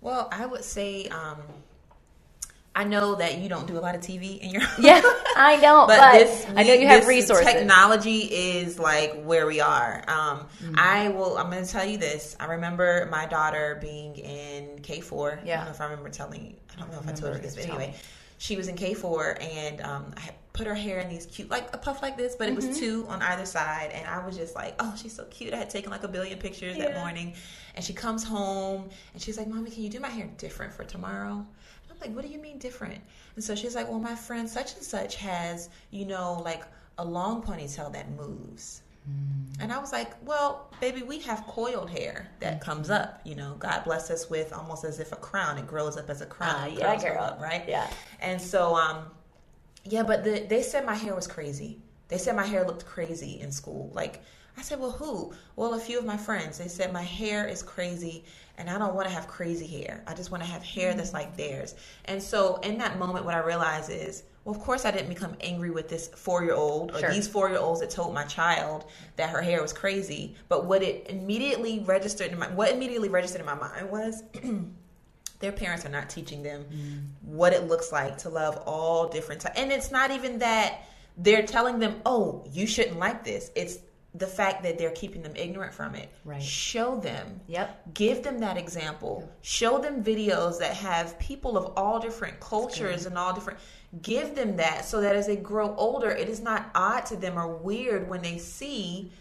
[0.00, 1.38] Well, I would say um,
[2.74, 5.00] I know that you don't do a lot of TV in your yeah
[5.36, 9.60] i don't but, but, this i know you have resources Technology is like where we
[9.60, 10.04] are.
[10.08, 10.74] Um, Mm-hmm.
[10.78, 11.36] I will.
[11.38, 12.34] I'm going to tell you this.
[12.40, 15.38] I remember my daughter being in K4.
[15.42, 15.56] I Yeah.
[15.58, 16.56] don't know if I remember telling.
[16.74, 17.98] I don't know if I told remember you this, but told anyway, me.
[18.38, 21.72] she was in K4, and um, I had put her hair in these cute, like
[21.74, 22.78] a puff like this, but it was mm-hmm.
[22.78, 23.90] two on either side.
[23.92, 25.52] And I was just like, oh, she's so cute.
[25.52, 27.34] I had taken like a billion pictures that morning.
[27.74, 30.84] And she comes home and she's like, Mommy, can you do my hair different for
[30.84, 31.34] tomorrow?
[31.34, 33.00] And I'm like, what do you mean different?
[33.34, 36.62] And so she's like, well, my friend such and such has, you know, like
[36.98, 38.80] a long ponytail that moves.
[39.08, 39.60] Mm.
[39.60, 42.70] And I was like, well, baby, we have coiled hair that mm-hmm.
[42.70, 43.20] comes up.
[43.24, 45.58] You know, God bless us with almost as if a crown.
[45.58, 46.56] It grows up as a crown.
[46.56, 47.22] Ah, it yeah, girl.
[47.22, 47.64] up, right?
[47.68, 47.88] Yeah.
[48.20, 49.04] And so, um,
[49.88, 51.78] yeah, but the, they said my hair was crazy.
[52.08, 53.90] They said my hair looked crazy in school.
[53.94, 54.20] Like,
[54.56, 55.34] I said, well, who?
[55.56, 56.56] Well, a few of my friends.
[56.58, 58.24] They said my hair is crazy
[58.58, 60.02] and I don't want to have crazy hair.
[60.06, 61.74] I just want to have hair that's like theirs.
[62.06, 65.34] And so, in that moment, what I realized is, well, of course, I didn't become
[65.40, 67.10] angry with this four year old or Sure.
[67.10, 70.36] these four year olds that told my child that her hair was crazy.
[70.48, 74.22] But what it immediately registered in my what immediately registered in my mind was
[75.38, 76.64] their parents are not teaching them
[77.22, 79.58] what it looks like to love all different types.
[79.58, 80.82] And it's not even that
[81.16, 83.78] they're telling them, "Oh, you shouldn't like this." It's
[84.14, 86.08] the fact that they're keeping them ignorant from it.
[86.24, 86.42] Right.
[86.42, 87.40] Show them.
[87.48, 87.94] Yep.
[87.94, 89.30] Give them that example.
[89.42, 93.58] Show them videos that have people of all different cultures and all different.
[94.00, 97.38] Give them that so that as they grow older, it is not odd to them
[97.38, 99.12] or weird when they see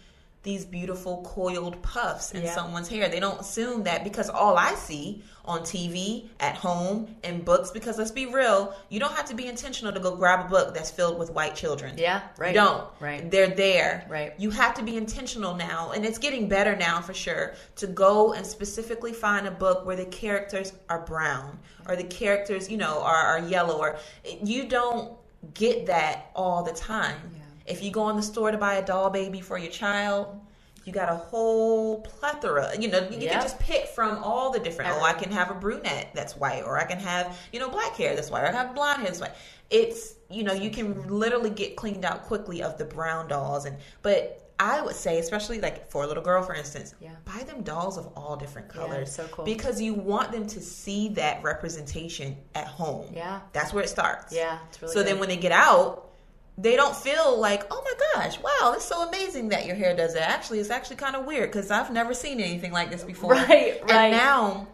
[0.46, 2.54] these beautiful coiled puffs in Yeah.
[2.54, 3.08] someone's hair.
[3.08, 7.98] They don't assume that because all I see on TV, at home, in books, because
[7.98, 10.90] let's be real, you don't have to be intentional to go grab a book that's
[10.90, 11.98] filled with white children.
[11.98, 12.54] Yeah, right.
[12.54, 12.84] You don't.
[13.00, 13.28] Right.
[13.28, 14.06] They're there.
[14.08, 14.34] Right.
[14.38, 18.32] You have to be intentional now, and it's getting better now for sure, to go
[18.32, 23.02] and specifically find a book where the characters are brown or the characters, you know,
[23.02, 23.96] are, are yellow or
[24.42, 25.12] you don't
[25.54, 27.16] get that all the time.
[27.66, 30.40] If you go in the store to buy a doll baby for your child,
[30.84, 32.70] you got a whole plethora.
[32.78, 33.32] You know, you Yep.
[33.32, 34.92] can just pick from all the different.
[34.94, 37.96] Oh, I can have a brunette that's white, or I can have you know black
[37.96, 39.32] hair that's white, or I have blonde hair that's white.
[39.68, 43.76] It's you know you can literally get cleaned out quickly of the brown dolls, and
[44.02, 47.10] but I would say, especially like for a little girl, for instance, Yeah.
[47.26, 49.12] buy them dolls of all different colors.
[49.12, 49.44] so cool.
[49.44, 53.10] Because you want them to see that representation at home.
[53.12, 53.40] Yeah.
[53.52, 54.32] that's where it starts.
[54.32, 56.05] Yeah, really so then when they get out,
[56.58, 60.14] they don't feel like, oh my gosh, wow, it's so amazing that your hair does
[60.14, 60.28] that.
[60.30, 63.32] Actually, it's actually kind of weird because I've never seen anything like this before.
[63.32, 63.90] Right, right.
[63.90, 64.66] And now,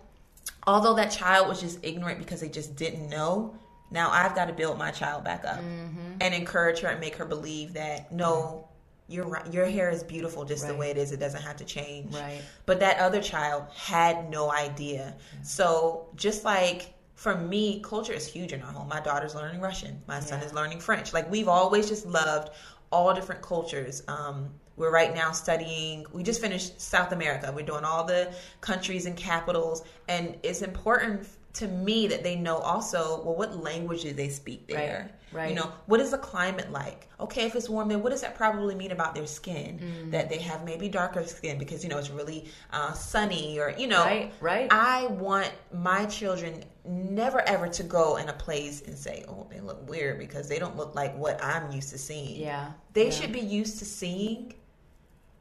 [0.66, 3.54] although that child was just ignorant because they just didn't know,
[3.90, 6.18] now I've got to build my child back up Mm-hmm.
[6.20, 8.68] and encourage her and make her believe that no.
[9.08, 9.42] You're.
[9.50, 11.12] Your hair is beautiful just the way it is.
[11.12, 12.14] It doesn't have to change.
[12.14, 12.40] Right.
[12.64, 15.16] But that other child had no idea.
[15.42, 18.88] So just like for me, culture is huge in our home.
[18.88, 20.02] My daughter's learning Russian.
[20.08, 20.46] My son Yeah.
[20.46, 21.12] is learning French.
[21.12, 22.50] Like we've always just loved
[22.90, 24.02] all different cultures.
[24.08, 26.04] Um, we're right now studying.
[26.12, 27.52] We just finished South America.
[27.54, 32.56] We're doing all the countries and capitals, and it's important to me that they know
[32.56, 35.10] also well what language do they speak there.
[35.32, 35.50] right.
[35.50, 37.06] You know what is the climate like?
[37.20, 39.78] Okay, if it's warm, then what does that probably mean about their skin?
[39.78, 40.10] Mm.
[40.10, 43.86] That they have maybe darker skin because you know it's really uh, sunny, or you
[43.86, 44.68] know, Right, right.
[44.72, 49.60] I want my children never ever to go in a place and say, "Oh, they
[49.60, 52.40] look weird" because they don't look like what I'm used to seeing.
[52.40, 53.10] Yeah, they yeah.
[53.10, 54.54] should be used to seeing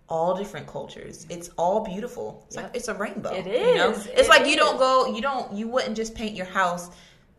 [0.08, 1.26] all different cultures.
[1.30, 2.44] It's all beautiful.
[2.48, 2.64] It's Yep.
[2.66, 3.32] like it's a rainbow.
[3.34, 3.92] It You know?
[3.92, 5.08] It's It like you don't go.
[5.14, 5.54] You don't.
[5.54, 6.90] You wouldn't just paint your house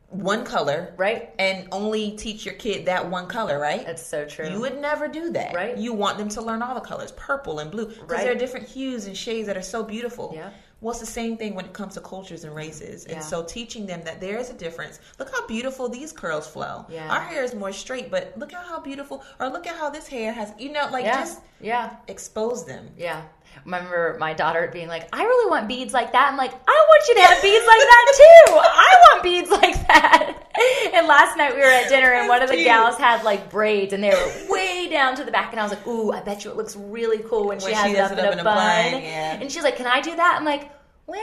[0.09, 1.31] one color, Right.
[1.39, 3.85] And only teach your kid that one color, right?
[3.87, 4.47] That's so true.
[4.51, 5.55] You would never do that.
[5.55, 5.75] Right.
[5.79, 8.25] You want them to learn all the colors, purple and blue, because Right.
[8.25, 10.33] there are different hues and shades that are so beautiful.
[10.35, 10.51] Yeah.
[10.83, 13.07] Well, it's the same thing when it comes to cultures and races.
[13.09, 13.15] Yeah.
[13.15, 14.99] And so teaching them that there is a difference.
[15.19, 16.85] Look how beautiful these curls flow.
[16.91, 17.09] Yeah.
[17.09, 20.07] Our hair is more straight, but look at how beautiful, or look at how this
[20.09, 22.89] hair has, you know, like yeah, just yeah, expose them.
[22.99, 23.23] yeah.
[23.67, 27.03] Remember my daughter being like, "I really want beads like that." I'm like, "I want
[27.09, 28.55] you to have beads like that too.
[28.57, 30.39] I want beads like that."
[30.95, 32.67] And last night we were at dinner, and That's one of the cute.
[32.67, 35.51] gals had like braids, and they were way down to the back.
[35.53, 37.91] And I was like, "Ooh, I bet you it looks really cool when, she has
[37.91, 39.39] she it up it in up a in a bun." bun, yeah.
[39.41, 40.71] And she's like, "Can I do that?" I'm like.
[41.05, 41.21] Well,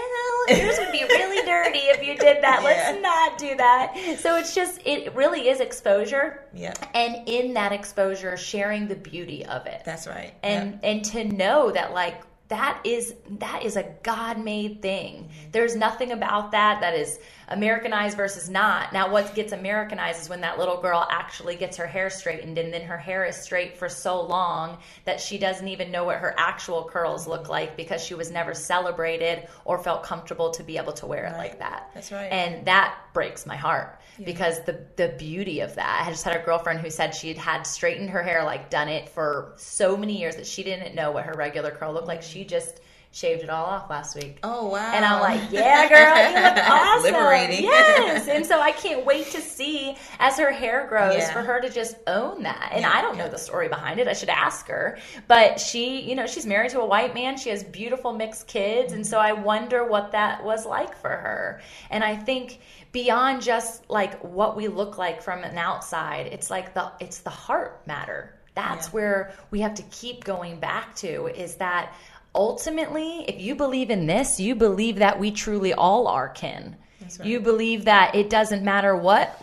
[0.49, 2.63] yours would be really dirty if you did that.
[2.63, 3.95] Let's not do that.
[4.19, 6.43] So it's just, it really is exposure.
[6.53, 6.73] Yeah.
[6.93, 10.33] And in that exposure, sharing the beauty of it That's right.
[10.43, 15.51] and and to know that like that is that is a god made thing mm-hmm.
[15.51, 20.41] there's nothing about that that is americanized versus not now what gets americanized is when
[20.41, 23.89] that little girl actually gets her hair straightened and then her hair is straight for
[23.89, 28.13] so long that she doesn't even know what her actual curls look like because she
[28.13, 32.11] was never celebrated or felt comfortable to be able to wear it like that That's
[32.11, 32.31] right.
[32.31, 36.03] and that breaks my heart because the the beauty of that.
[36.05, 38.89] I just had a girlfriend who said she had had straightened her hair, like done
[38.89, 42.21] it for so many years that she didn't know what her regular curl looked like.
[42.21, 42.31] Mm-hmm.
[42.31, 42.81] She just
[43.11, 44.37] shaved it all off last week.
[44.43, 44.91] Oh wow!
[44.93, 47.03] And I'm like, yeah, girl, you look awesome.
[47.13, 47.63] Liberating.
[47.65, 48.27] Yes.
[48.29, 51.33] and so I can't wait to see as her hair grows Yeah.
[51.33, 52.69] for her to just own that.
[52.71, 54.07] And Yeah, I don't know the story behind it.
[54.07, 54.97] I should ask her.
[55.27, 57.37] But she, you know, she's married to a white man.
[57.37, 61.61] She has beautiful mixed kids, and so I wonder what that was like for her.
[61.89, 62.59] And I think
[62.91, 67.29] beyond just like what we look like from an outside, it's like the it's the
[67.31, 68.35] heart matter.
[68.55, 68.91] That's Yeah.
[68.91, 71.93] where we have to keep going back to is that
[72.35, 76.75] ultimately, if you believe in this, you believe that we truly all are kin.
[77.01, 77.25] Right.
[77.25, 79.41] You believe that it doesn't matter what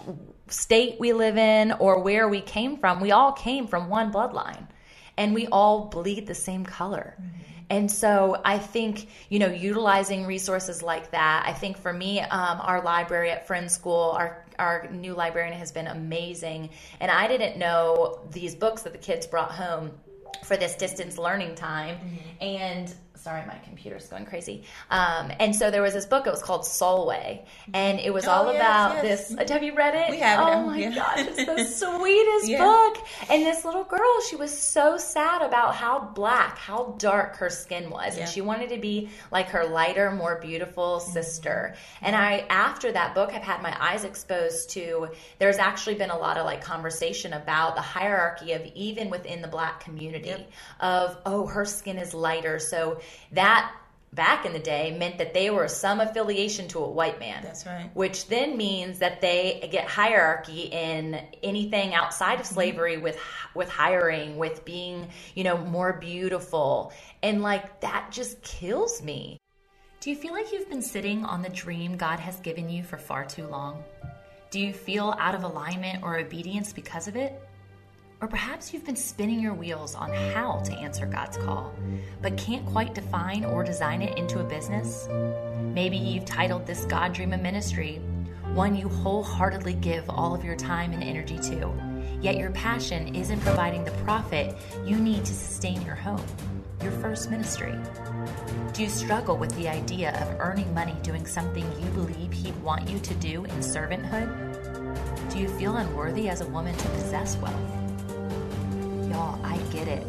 [0.49, 4.69] state we live in or where we came from, we all came from one bloodline
[5.17, 7.17] and we all bleed the same color.
[7.69, 12.61] And so I think, you know, utilizing resources like that, I think for me, um,
[12.61, 16.71] our library at Friend School, our our new librarian has been amazing.
[17.01, 19.91] And I didn't know these books that the kids brought home
[20.45, 21.97] for this distance learning time.
[21.97, 22.45] Mm-hmm.
[22.45, 22.95] And
[23.27, 24.63] sorry, my computer's going crazy.
[24.89, 26.29] Um, and so there was this book.
[26.29, 27.41] It was called Sulwe,
[27.75, 29.29] and it was Oh, all yes, about yes.
[29.31, 29.51] this.
[29.51, 30.11] Have you read it?
[30.13, 30.53] We have it.
[30.53, 30.91] Oh my Yeah.
[30.95, 31.65] gosh, it's the
[31.97, 32.63] sweetest Yeah.
[32.65, 33.05] book.
[33.29, 37.91] And this little girl, she was so sad about how black, how dark her skin
[37.91, 38.23] was, Yeah.
[38.23, 41.11] and she wanted to be like her lighter, more beautiful Mm-hmm.
[41.13, 41.75] sister.
[42.03, 45.09] And I, after that book, have had my eyes exposed to.
[45.41, 49.49] There's actually been a lot of like conversation about the hierarchy of even within the
[49.49, 50.51] black community Yep.
[50.79, 53.01] of oh, her skin is lighter, so
[53.33, 53.73] that.
[54.13, 57.67] Back in the day, meant that they were some affiliation to a white man That's
[57.67, 57.91] right.
[57.93, 62.41] which then means that they get hierarchy in anything outside Mm-hmm.
[62.41, 63.19] of slavery with
[63.55, 69.39] with hiring with being you know more beautiful and like that just kills me
[70.01, 72.97] do you feel like you've been sitting on the dream god has given you for
[72.97, 73.83] far too long
[74.51, 77.46] do you feel out of alignment or obedience because of it
[78.21, 81.75] or perhaps you've been spinning your wheels on how to answer God's call,
[82.23, 85.07] but can't quite define or design it into a business.
[85.75, 88.01] Maybe you've titled this God Dream a ministry,
[88.55, 91.71] one you wholeheartedly give all of your time and energy to,
[92.23, 96.25] yet your passion isn't providing the profit you need to sustain your home,
[96.83, 97.75] your first ministry.
[98.73, 102.89] Do you struggle with the idea of earning money doing something you believe He'd want
[102.89, 105.31] you to do in servanthood?
[105.31, 107.76] Do you feel unworthy as a woman to possess wealth?
[109.17, 110.07] Y'all, I get it.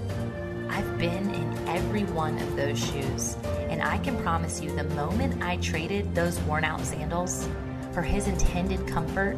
[0.67, 3.38] I've been in every one of those shoes,
[3.70, 7.48] and I can promise you the moment I traded those worn out sandals
[7.93, 9.38] for his intended comfort,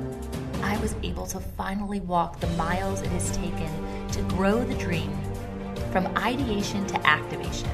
[0.63, 5.15] I was able to finally walk the miles it has taken to grow the dream
[5.91, 7.69] from ideation to activation,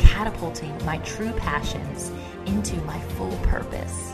[0.00, 2.10] catapulting my true passions
[2.46, 4.12] into my full purpose.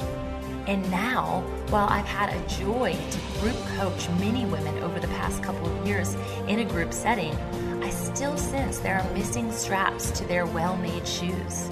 [0.66, 5.42] And now, while I've had a joy to group coach many women over the past
[5.42, 6.14] couple of years
[6.48, 7.34] in a group setting,
[7.82, 11.68] I still sense there are missing straps to their well made shoes.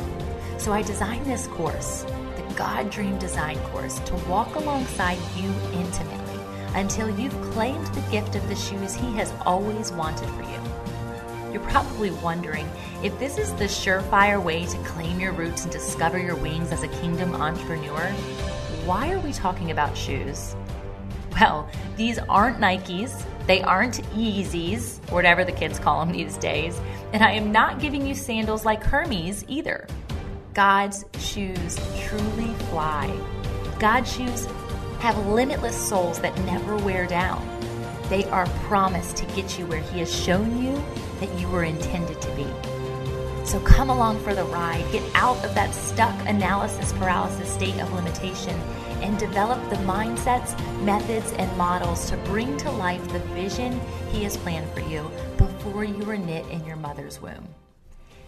[0.59, 2.05] So I designed this course,
[2.37, 6.39] the God Dream Design course, to walk alongside you intimately
[6.75, 10.61] until you've claimed the gift of the shoes He has always wanted for you.
[11.51, 12.71] You're probably wondering
[13.03, 16.83] if this is the surefire way to claim your roots and discover your wings as
[16.83, 18.15] a kingdom entrepreneur.
[18.85, 20.57] Why are we talking about shoes?
[21.33, 26.81] Well, these aren't Nikes, they aren't Yeezys, whatever the kids call them these days,
[27.13, 29.87] and I am not giving you sandals like Hermes either.
[30.55, 33.11] God's shoes truly fly.
[33.79, 34.47] God's shoes
[35.01, 37.49] have limitless souls that never wear down.
[38.09, 40.81] They are promised to get you where He has shown you
[41.21, 42.47] that you were intended to be.
[43.45, 44.85] So come along for the ride.
[44.93, 48.59] Get out of that stuck analysis paralysis state of limitation
[49.03, 54.37] and develop the mindsets, methods, and models to bring to life the vision He has
[54.37, 57.49] planned for you before you were knit in your mother's womb.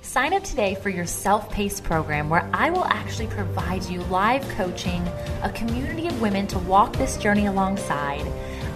[0.03, 4.47] Sign up today for your self paced program where I will actually provide you live
[4.51, 5.03] coaching,
[5.43, 8.27] a community of women to walk this journey alongside,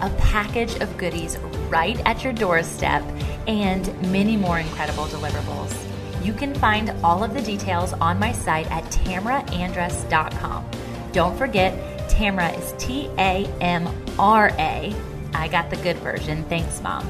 [0.01, 1.37] a package of goodies
[1.69, 3.03] right at your doorstep,
[3.47, 5.88] and many more incredible deliverables.
[6.21, 10.69] You can find all of the details on my site at tamraandress.com.
[11.13, 11.73] Don't forget,
[12.09, 13.87] Tamra is T A M
[14.19, 14.93] R A.
[15.33, 16.43] I got the good version.
[16.45, 17.07] Thanks, Mom.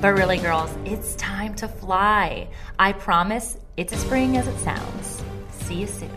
[0.00, 2.48] But really, girls, it's time to fly.
[2.78, 5.22] I promise it's as spring as it sounds.
[5.50, 6.10] See you soon.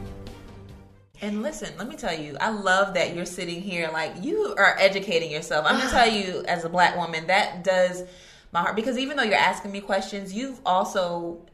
[1.22, 4.76] And listen, let me tell you, I love that you're sitting here like you are
[4.78, 5.66] educating yourself.
[5.68, 8.04] I'm gonna tell you, as a black woman, that does
[8.52, 11.46] my heart because even though you're asking me questions, you've also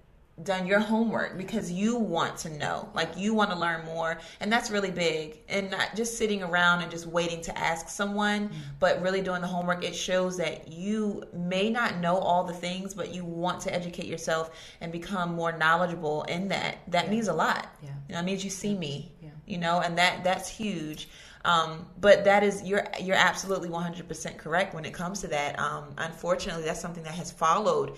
[0.43, 2.89] done your homework because you want to know.
[2.93, 5.39] Like you want to learn more and that's really big.
[5.49, 8.59] And not just sitting around and just waiting to ask someone mm-hmm.
[8.79, 12.93] but really doing the homework it shows that you may not know all the things
[12.93, 16.77] but you want to educate yourself and become more knowledgeable in that.
[16.87, 17.11] That yeah.
[17.11, 17.67] means a lot.
[17.83, 17.89] Yeah.
[18.07, 19.29] You know, it means you see me yeah.
[19.45, 21.09] you know and that that's huge.
[21.43, 25.59] Um, but that is you're you're absolutely 100% correct when it comes to that.
[25.59, 27.97] Um, unfortunately that's something that has followed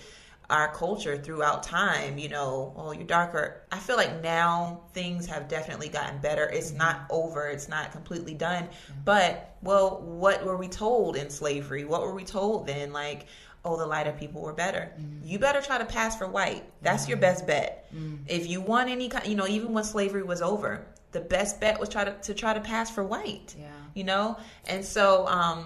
[0.49, 3.61] our culture throughout time, you know, oh, you're darker.
[3.71, 6.49] I feel like now things have definitely gotten better.
[6.49, 6.79] It's mm-hmm.
[6.79, 8.63] not over, it's not completely done.
[8.63, 8.99] Mm-hmm.
[9.05, 11.85] But, well, what were we told in slavery?
[11.85, 12.91] What were we told then?
[12.91, 13.27] Like,
[13.65, 14.91] oh, the lighter people were better.
[14.99, 15.27] Mm-hmm.
[15.27, 16.63] You better try to pass for white.
[16.81, 17.21] That's your mm-hmm.
[17.21, 17.87] best bet.
[17.95, 18.23] Mm-hmm.
[18.27, 21.79] If you want any kind, you know, even when slavery was over, the best bet
[21.79, 23.55] was try to, to try to pass for white.
[23.57, 23.67] Yeah.
[23.93, 24.37] You know?
[24.67, 25.65] And so, um,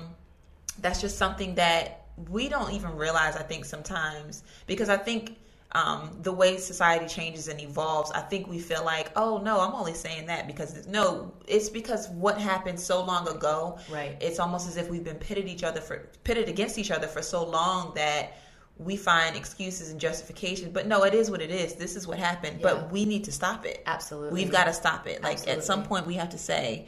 [0.80, 5.38] that's just something that we don't even realize i think sometimes because i think
[5.74, 9.76] um, the way society changes and evolves i think we feel like oh no i'm
[9.76, 14.16] only saying that because no it's because what happened so long ago right.
[14.22, 17.22] it's almost as if we've been pitted each other for pitted against each other for
[17.22, 18.38] so long that
[18.80, 20.72] we find excuses and justifications.
[20.72, 21.76] But no it is what it is.
[21.76, 22.60] This is what happened.
[22.60, 22.74] Yeah.
[22.74, 23.82] but we need to stop it.
[23.86, 24.34] Absolutely.
[24.34, 25.24] We've got to stop it.
[25.24, 25.58] Like absolutely.
[25.58, 26.88] at some point we have to say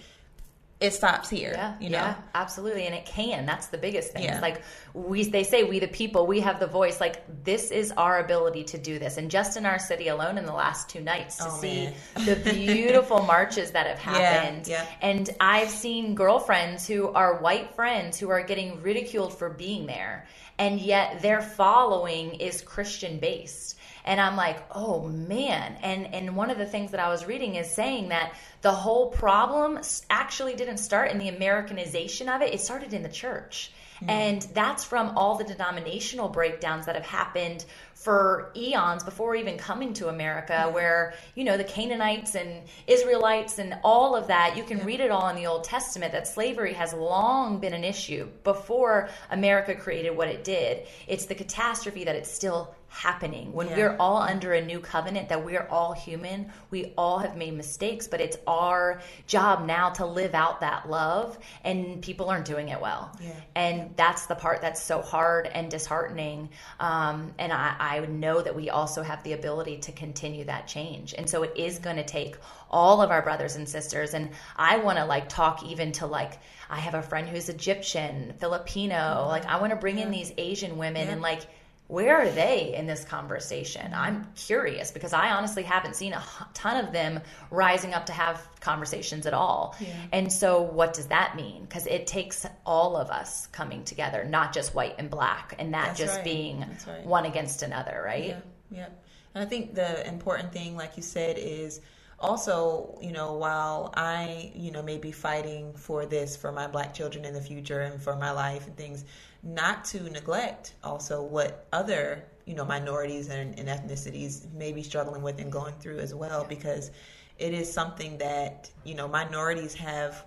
[0.79, 1.51] it stops here.
[1.53, 1.97] Yeah, you know?
[1.97, 3.45] yeah, absolutely, and it can.
[3.45, 4.23] That's the biggest thing.
[4.23, 4.35] Yeah.
[4.35, 4.61] It's like
[4.93, 7.01] we, they say, we the people, we have the voice.
[7.01, 9.17] Like this is our ability to do this.
[9.17, 12.35] And just in our city alone, in the last two nights, to oh, see the
[12.51, 14.67] beautiful marches that have happened.
[14.67, 14.89] Yeah, yeah.
[15.01, 20.27] And I've seen girlfriends who are white friends who are getting ridiculed for being there,
[20.57, 23.78] and yet their following is Christian based
[24.09, 27.55] and i'm like oh man and and one of the things that i was reading
[27.55, 29.79] is saying that the whole problem
[30.09, 34.09] actually didn't start in the americanization of it it started in the church mm-hmm.
[34.09, 37.63] and that's from all the denominational breakdowns that have happened
[37.99, 40.73] for eons before even coming to America, mm-hmm.
[40.73, 44.85] where, you know, the Canaanites and Israelites and all of that, you can yeah.
[44.85, 49.09] read it all in the Old Testament that slavery has long been an issue before
[49.31, 50.87] America created what it did.
[51.07, 53.77] It's the catastrophe that it's still happening when yeah.
[53.77, 58.07] we're all under a new covenant that we're all human we all have made mistakes
[58.07, 62.81] but it's our job now to live out that love and people aren't doing it
[62.81, 63.31] well yeah.
[63.55, 68.55] and that's the part that's so hard and disheartening um, and I, I know that
[68.55, 72.05] we also have the ability to continue that change and so it is going to
[72.05, 72.37] take
[72.71, 76.39] all of our brothers and sisters and i want to like talk even to like
[76.69, 79.27] i have a friend who's egyptian filipino mm-hmm.
[79.27, 80.05] like i want to bring yeah.
[80.05, 81.41] in these asian women and like
[81.89, 83.91] where are they in this conversation?
[83.95, 86.23] I'm curious because I honestly haven't seen a
[86.53, 87.19] ton of them
[87.49, 89.75] rising up to have conversations at all.
[89.79, 89.87] Yeah.
[90.11, 91.63] And so, what does that mean?
[91.63, 95.87] Because it takes all of us coming together, not just white and black, and that
[95.87, 96.23] That's just right.
[96.23, 97.03] being right.
[97.07, 98.27] one against another, right?
[98.27, 98.39] Yeah.
[98.69, 98.89] yeah.
[99.33, 101.81] And I think the important thing, like you said, is
[102.19, 106.93] also, you know, while I, you know, may be fighting for this for my black
[106.93, 109.05] children in the future and for my life and things,
[109.43, 115.21] not to neglect also what other you know minorities and, and ethnicities may be struggling
[115.21, 116.91] with and going through as well because
[117.37, 120.25] it is something that you know minorities have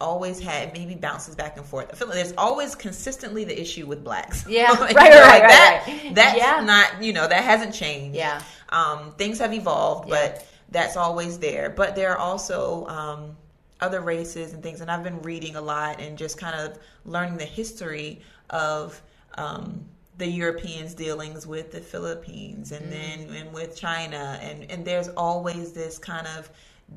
[0.00, 1.90] always had maybe bounces back and forth.
[1.92, 4.46] I feel like there's always consistently the issue with blacks.
[4.50, 6.14] Yeah, right, right, right, like that, right.
[6.14, 6.60] That's yeah.
[6.64, 8.16] not you know that hasn't changed.
[8.16, 10.14] Yeah, um, things have evolved, yeah.
[10.14, 11.70] but that's always there.
[11.70, 13.36] But there are also um,
[13.80, 17.36] other races and things, and I've been reading a lot and just kind of learning
[17.36, 19.00] the history of
[19.34, 19.84] um,
[20.18, 22.90] the Europeans' dealings with the Philippines and mm.
[22.90, 26.50] then and with China, and and there's always this kind of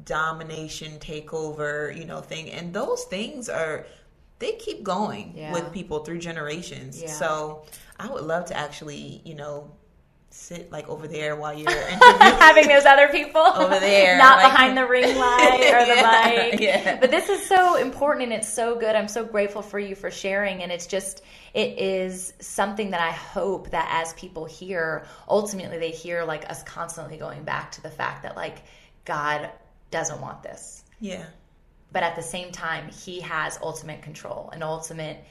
[0.06, 3.86] domination takeover, you know, thing, and those things are
[4.40, 5.54] they keep going yeah.
[5.54, 7.02] with people through generations.
[7.02, 7.08] Yeah.
[7.08, 7.64] So
[8.00, 9.72] I would love to actually, you know,
[10.34, 14.76] sit like over there while you're having those other people over there, not like, behind
[14.76, 16.60] the ring light or the yeah, mic.
[16.60, 17.00] Yeah.
[17.00, 18.96] But this is so important and it's so good.
[18.96, 21.24] I'm so grateful for you for sharing, and it's just
[21.54, 26.64] it is something that I hope that as people hear, ultimately they hear like us
[26.64, 28.64] constantly going back to the fact that like
[29.06, 29.52] God
[29.92, 30.84] doesn't want this.
[31.00, 31.26] Yeah.
[31.92, 35.24] But at the same time, He has ultimate control and ultimate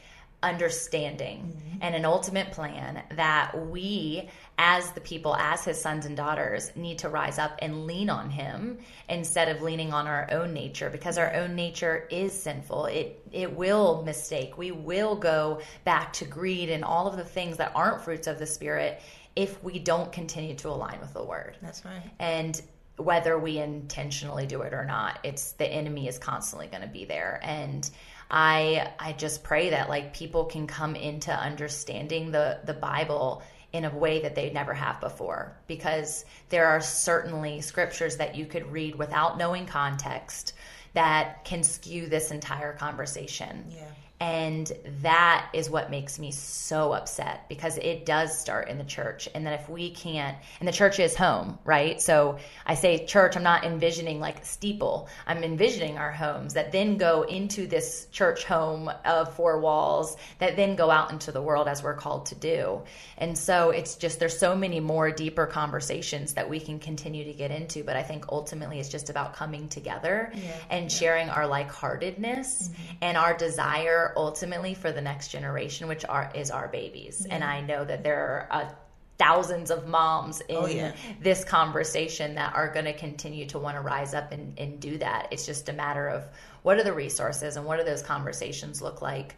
[0.43, 1.79] understanding mm-hmm.
[1.81, 4.29] and an ultimate plan that we
[4.59, 8.31] as the people as his sons and daughters need to rise up and lean on
[8.31, 8.79] him
[9.09, 12.87] instead of leaning on our own nature because our own nature is sinful.
[12.87, 14.59] It it will mistake.
[14.59, 18.39] We will go back to greed and all of the things that aren't fruits of
[18.39, 19.01] the spirit
[19.35, 21.57] if we don't continue to align with the word.
[21.63, 22.03] That's right.
[22.19, 22.61] And
[22.97, 27.05] whether we intentionally do it or not it's the enemy is constantly going to be
[27.05, 27.41] there.
[27.43, 27.89] And
[28.33, 33.85] I I just pray that like people can come into understanding the the Bible in
[33.85, 38.71] a way that they never have before because there are certainly scriptures that you could
[38.71, 40.55] read without knowing context
[40.95, 43.65] that can skew this entire conversation.
[43.71, 43.85] Yeah.
[44.23, 44.71] And
[45.03, 49.29] that is what makes me so upset because it does start in the church.
[49.35, 52.01] And that if we can't, and the church is home, right?
[52.01, 55.09] So I say church, I'm not envisioning like steeple.
[55.27, 60.55] I'm envisioning our homes that then go into this church home of four walls that
[60.55, 62.83] then go out into the world as we're called to do.
[63.19, 67.33] And so it's just, there's so many more deeper conversations that we can continue to
[67.33, 67.83] get into.
[67.83, 70.55] But I think ultimately it's just about coming together Yeah.
[70.71, 72.97] and sharing our like heartedness Mm-hmm.
[73.03, 77.27] and our desire ultimately for the next generation, which are is our babies.
[77.29, 78.71] And I know that there are uh,
[79.19, 80.93] thousands of moms in Oh, yeah.
[81.21, 84.99] this conversation that are going to continue to want to rise up and, and do
[84.99, 85.29] that.
[85.31, 86.25] It's just a matter of
[86.63, 89.37] what are the resources and what do those conversations look like.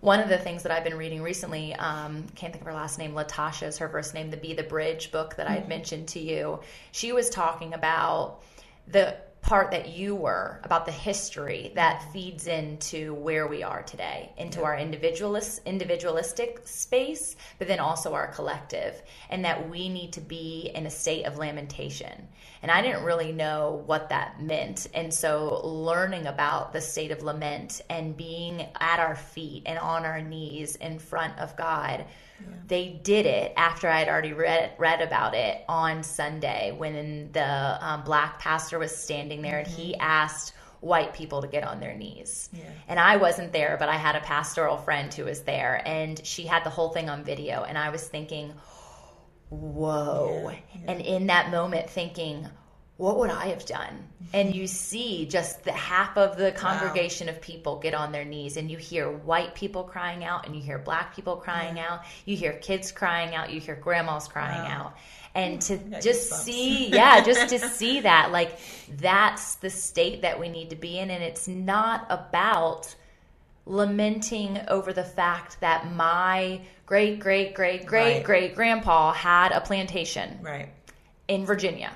[0.00, 2.98] One of the things that I've been reading recently, um, can't think of her last
[2.98, 6.08] name, Latasha is her first name, the Be the Bridge book that I had mentioned
[6.08, 6.60] to you.
[6.90, 8.42] She was talking about
[8.88, 14.32] the part that you were about the history that feeds into where we are today
[14.38, 20.20] into our individualist individualistic space but then also our collective and that we need to
[20.20, 22.28] be in a state of lamentation
[22.62, 27.22] and i didn't really know what that meant and so learning about the state of
[27.22, 32.04] lament and being at our feet and on our knees in front of god
[32.66, 37.78] they did it after I had already read read about it on Sunday when the
[37.86, 41.94] um, black pastor was standing there and he asked white people to get on their
[41.94, 42.50] knees.
[42.52, 42.64] Yeah.
[42.88, 46.44] And I wasn't there, but I had a pastoral friend who was there and she
[46.44, 48.52] had the whole thing on video and I was thinking,
[49.52, 50.52] "Whoa."
[50.86, 52.48] And in that moment thinking,
[53.02, 53.88] what would I have done?
[54.22, 54.36] Mm-hmm.
[54.36, 58.56] And you see just the half of the congregation of people get on their knees,
[58.56, 62.36] and you hear white people crying out, and you hear black people crying out, you
[62.36, 64.94] hear kids crying out, you hear grandmas crying out.
[65.34, 66.42] And to just goosebumps.
[66.44, 68.58] see, yeah, just to see that, like,
[68.98, 71.10] that's the state that we need to be in.
[71.10, 72.94] And it's not about
[73.64, 76.60] lamenting over the fact that my
[76.92, 78.22] great, great, great, great, Right.
[78.24, 80.68] great grandpa had a plantation Right.
[81.26, 81.90] in Virginia.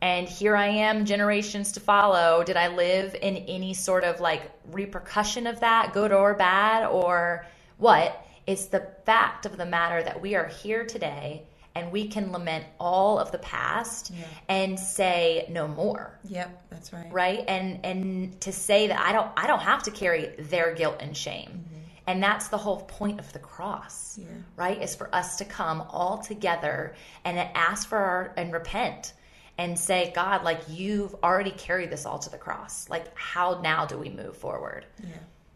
[0.00, 2.44] And here I am, generations to follow.
[2.44, 7.46] Did I live in any sort of like repercussion of that, good or bad, or
[7.78, 8.24] what?
[8.46, 11.42] It's the fact of the matter that we are here today
[11.74, 14.24] and we can lament all of the past Yeah.
[14.48, 16.62] and say no more Yep.
[16.70, 17.12] That's right.
[17.12, 20.96] right and and to say that i don't i don't have to carry their guilt
[21.00, 21.77] and shame mm-hmm.
[22.08, 24.26] And that's the whole point of the cross Yeah.
[24.56, 26.94] right is for us to come all together
[27.24, 29.12] and ask for our and repent
[29.58, 33.84] and say god like you've already carried this all to the cross like how now
[33.86, 35.08] do we move forward Yeah,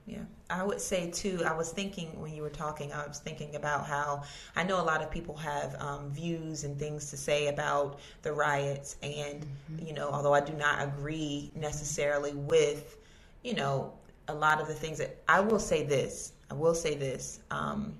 [0.07, 0.25] yeah.
[0.51, 1.41] I would say too.
[1.47, 4.25] I was thinking when you were talking, I was thinking about how
[4.55, 8.33] I know a lot of people have um, views and things to say about the
[8.35, 9.47] riots, and
[9.81, 12.99] you know, although I do not agree necessarily with,
[13.43, 13.95] you know,
[14.29, 16.33] a lot of the things that I will say this.
[16.53, 17.41] I will say this.
[17.51, 17.95] Um,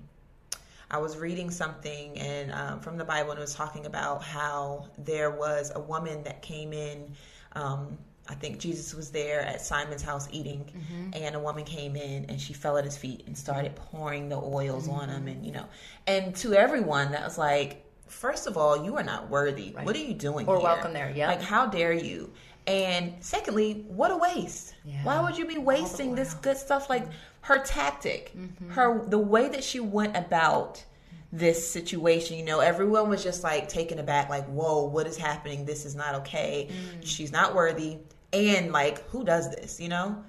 [0.91, 4.89] I was reading something and um, from the Bible, and it was talking about how
[4.99, 7.15] there was a woman that came in.
[7.53, 7.97] Um,
[8.29, 10.71] I think Jesus was there at Simon's house eating,
[11.13, 14.37] and a woman came in and she fell at his feet and started pouring the
[14.37, 15.65] oils on him, and you know,
[16.05, 19.71] and to everyone that was like, first of all, you are not worthy.
[19.71, 20.47] What are you doing?
[20.47, 20.63] Or here?
[20.63, 21.27] welcome there, yeah.
[21.27, 22.31] Like, how dare you?
[22.65, 24.73] And secondly, what a waste.
[24.85, 25.03] Yeah.
[25.03, 26.89] Why would you be wasting this good stuff?
[26.89, 27.07] Like
[27.41, 28.69] her tactic, Mm-hmm.
[28.71, 30.83] her the way that she went about
[31.31, 35.65] this situation, you know, everyone was just like taken aback, like, whoa, what is happening?
[35.65, 36.69] This is not okay.
[36.69, 37.05] Mm.
[37.05, 37.97] She's not worthy.
[38.31, 40.23] And like, who does this, you know?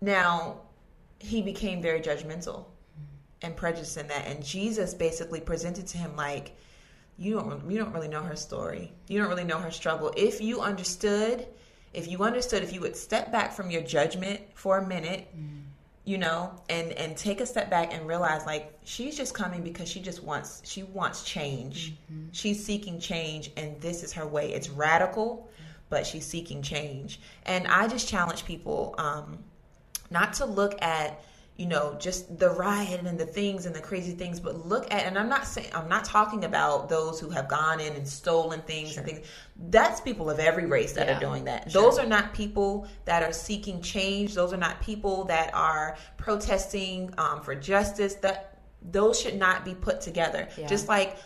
[0.00, 0.60] Now,
[1.18, 2.64] he became very judgmental
[3.42, 4.26] and prejudiced in that.
[4.26, 6.56] And Jesus basically presented to him like,
[7.20, 8.92] you don't you don't really know her story.
[9.06, 10.10] You don't really know her struggle.
[10.16, 11.46] If you understood,
[11.92, 15.28] if you understood, if you would step back from your judgment for a minute,
[16.06, 19.86] you know, and and take a step back and realize like she's just coming because
[19.86, 21.94] she just wants she wants change.
[22.32, 24.54] She's seeking change and this is her way.
[24.54, 25.50] It's radical,
[25.90, 27.20] but she's seeking change.
[27.44, 29.38] And I just challenge people um
[30.10, 31.22] not to look at
[31.60, 35.04] you know just the riot and the things and the crazy things but look at
[35.04, 38.60] and i'm not saying i'm not talking about those who have gone in and stolen
[38.62, 39.26] things and things.
[39.68, 41.18] That's people of every race that Yeah.
[41.18, 41.70] are doing that.
[41.70, 44.34] Those are not people that are seeking change.
[44.34, 48.14] Those are not people that are protesting um, for justice.
[48.14, 50.48] That those should not be put together.
[50.56, 50.66] Yeah.
[50.66, 51.16] just like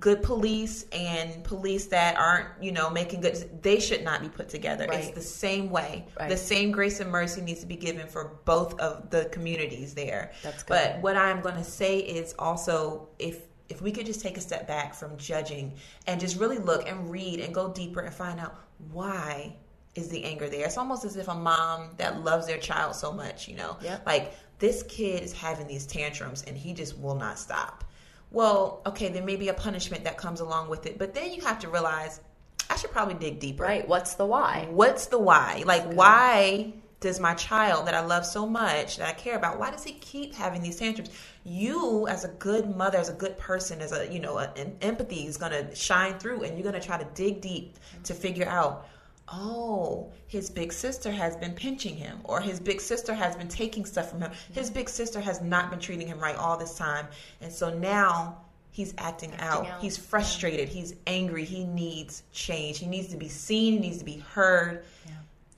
[0.00, 4.48] good police and police that aren't you know making good they should not be put
[4.48, 6.28] together it's the same way Right.
[6.28, 10.32] the same grace and mercy needs to be given for both of the communities there
[10.42, 10.68] That's good.
[10.74, 14.40] but what i'm going to say is also if if we could just take a
[14.40, 15.72] step back from judging
[16.08, 18.56] and just really look and read and go deeper and find out
[18.92, 19.54] why
[19.96, 20.66] is the anger there.
[20.66, 24.06] It's almost as if a mom that loves their child so much, you know, Yep.
[24.06, 27.82] like this kid is having these tantrums and he just will not stop.
[28.30, 31.42] Well, okay, there may be a punishment that comes along with it, but then you
[31.42, 32.20] have to realize
[32.68, 33.62] I should probably dig deeper.
[33.62, 33.86] Right.
[33.86, 34.66] What's the why?
[34.70, 35.62] What's the why?
[35.64, 39.70] Like, why does my child that I love so much, that I care about, why
[39.70, 41.10] does he keep having these tantrums?
[41.44, 45.26] You, as a good mother, as a good person, as a, you know, an empathy
[45.26, 48.48] is going to shine through and you're going to try to dig deep to figure
[48.48, 48.88] out,
[49.32, 53.84] oh, his big sister has been pinching him, or his big sister has been taking
[53.84, 54.30] stuff from him.
[54.52, 57.06] His big sister has not been treating him right all this time.
[57.40, 58.38] And so now
[58.70, 59.66] he's acting, out.
[59.66, 60.68] out, He's frustrated.
[60.68, 61.44] He's angry.
[61.44, 62.78] He needs change.
[62.78, 63.74] He needs to be seen.
[63.74, 64.84] He needs to be heard.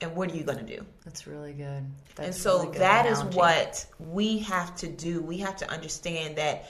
[0.01, 0.85] And what are you going to do?
[1.03, 1.83] That's really good.
[2.15, 3.37] That's and so really good that is analogy.
[3.37, 5.21] what we have to do.
[5.21, 6.69] We have to understand that,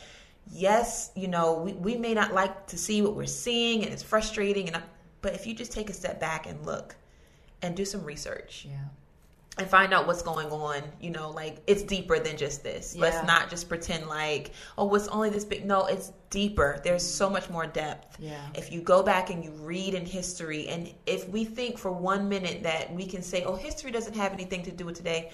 [0.51, 4.01] yes, you know, we, we may not like to see what we're seeing and it's
[4.01, 4.69] frustrating.
[4.69, 4.81] And
[5.21, 6.95] But if you just take a step back and look
[7.61, 8.77] and do some research Yeah.
[9.57, 12.95] and find out what's going on, you know, like it's deeper than just this.
[12.95, 13.01] Yeah.
[13.01, 15.65] Let's not just pretend like, oh, it's only this big.
[15.65, 16.79] No, it's deeper.
[16.83, 18.17] There's so much more depth.
[18.19, 18.39] Yeah.
[18.55, 22.29] If you go back and you read in history, and if we think for one
[22.29, 25.31] minute that we can say, oh, history doesn't have anything to do with today,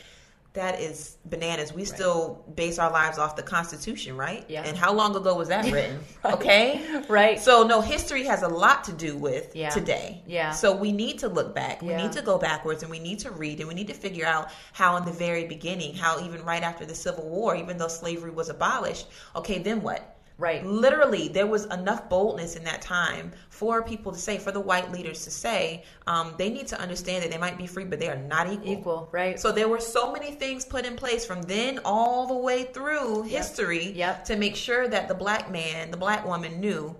[0.56, 1.72] that is bananas.
[1.74, 4.44] We still base our lives off the Constitution, right?
[4.50, 4.64] Yeah.
[4.66, 6.00] And how long ago was that written?
[6.24, 6.34] Right.
[6.34, 7.02] Okay.
[7.10, 7.40] Right.
[7.40, 9.70] So no, history has a lot to do with Yeah.
[9.70, 10.24] today.
[10.26, 10.52] Yeah.
[10.52, 11.82] So we need to look back.
[11.82, 11.98] Yeah.
[11.98, 14.26] We need to go backwards and we need to read and we need to figure
[14.26, 17.88] out how in the very beginning, how even right after the Civil War, even though
[17.88, 20.15] slavery was abolished, okay, then what?
[20.38, 20.66] Right.
[20.66, 24.92] Literally, there was enough boldness in that time for people to say, for the white
[24.92, 28.10] leaders to say, um, they need to understand that they might be free, but they
[28.10, 28.68] are not equal.
[28.72, 29.10] Equal.
[29.14, 29.40] Right.
[29.40, 33.24] So there were so many things put in place from then all the way through
[33.24, 34.26] history Yep.
[34.26, 36.96] to make sure that the black man, the black woman knew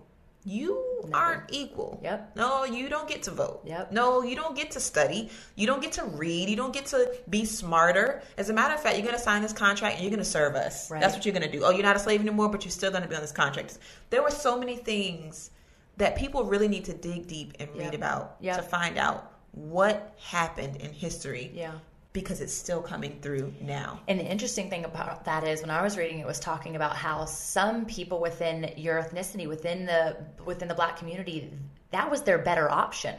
[0.46, 2.00] you aren't equal.
[2.04, 2.36] Yep.
[2.36, 3.62] No, you don't get to vote.
[3.66, 3.92] Yep.
[3.92, 5.30] No, you don't get to study.
[5.56, 6.50] You don't get to read.
[6.50, 8.22] You don't get to be smarter.
[8.38, 10.30] As a matter of fact, you're going to sign this contract and you're going to
[10.30, 10.90] serve us.
[10.92, 11.02] Right.
[11.02, 11.64] That's what you're going to do.
[11.66, 13.78] Oh, you're not a slave anymore, but you're still going to be on this contract.
[14.12, 15.50] There were so many things
[15.98, 18.58] that people really need to dig deep and read about Yep.
[18.58, 21.72] to find out what happened in history yeah.
[22.16, 24.00] Because it's still coming through now.
[24.08, 26.96] And the interesting thing about that is when I was reading it was talking about
[26.96, 31.52] how some people within your ethnicity, within the within the black community,
[31.92, 33.16] that was their better option.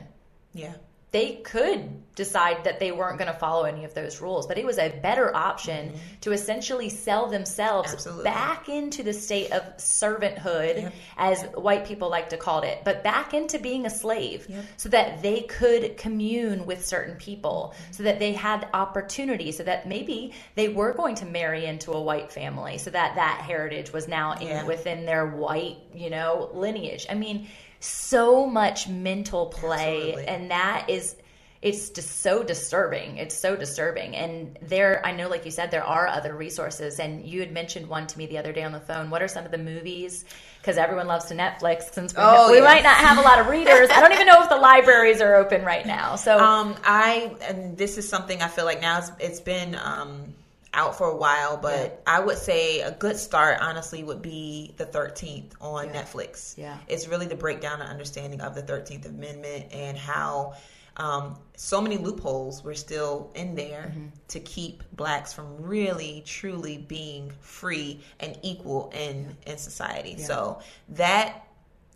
[0.55, 0.73] Yeah.
[1.13, 4.65] They could decide that they weren't going to follow any of those rules, but it
[4.65, 5.93] was a better option
[6.23, 7.97] to essentially sell themselves Mm-hmm.
[7.97, 8.25] Absolutely.
[8.25, 10.93] back into the state of servanthood, Yep.
[11.17, 14.65] as white people like to call it, but back into being a slave Yep.
[14.77, 17.93] so that they could commune with certain people, Mm-hmm.
[17.93, 22.01] so that they had opportunity, so that maybe they were going to marry into a
[22.01, 24.65] white family, so that that heritage was now in, Yeah.
[24.65, 27.07] within their white, you know, lineage.
[27.11, 27.47] I mean,
[27.87, 30.27] so much mental play, Absolutely.
[30.27, 31.17] and that is.
[31.63, 33.17] It's just so disturbing.
[33.17, 34.15] It's so disturbing.
[34.15, 37.01] And there, I know, like you said, there are other resources.
[37.01, 39.09] And you had mentioned one to me the other day on the phone.
[39.11, 40.27] What are some of the movies?
[40.61, 41.93] Because everyone loves to Netflix.
[41.93, 42.65] Since we, Oh, we yes.
[42.65, 45.35] might not have a lot of readers, I don't even know if the libraries are
[45.35, 46.15] open right now.
[46.17, 50.35] So, Um, I and this is something I feel like now it's, it's been um,
[50.77, 54.87] out for a while, but I would say a good start, honestly, would be the
[54.87, 56.03] Thirteenth on Yeah.
[56.03, 56.57] Netflix.
[56.57, 56.77] Yeah.
[56.87, 60.55] it's really the breakdown and understanding of the Thirteenth Amendment and how.
[60.99, 64.07] Um, so many loopholes were still in there Mm-hmm.
[64.29, 70.61] to keep blacks from really truly being free and equal in in society so
[70.91, 71.43] that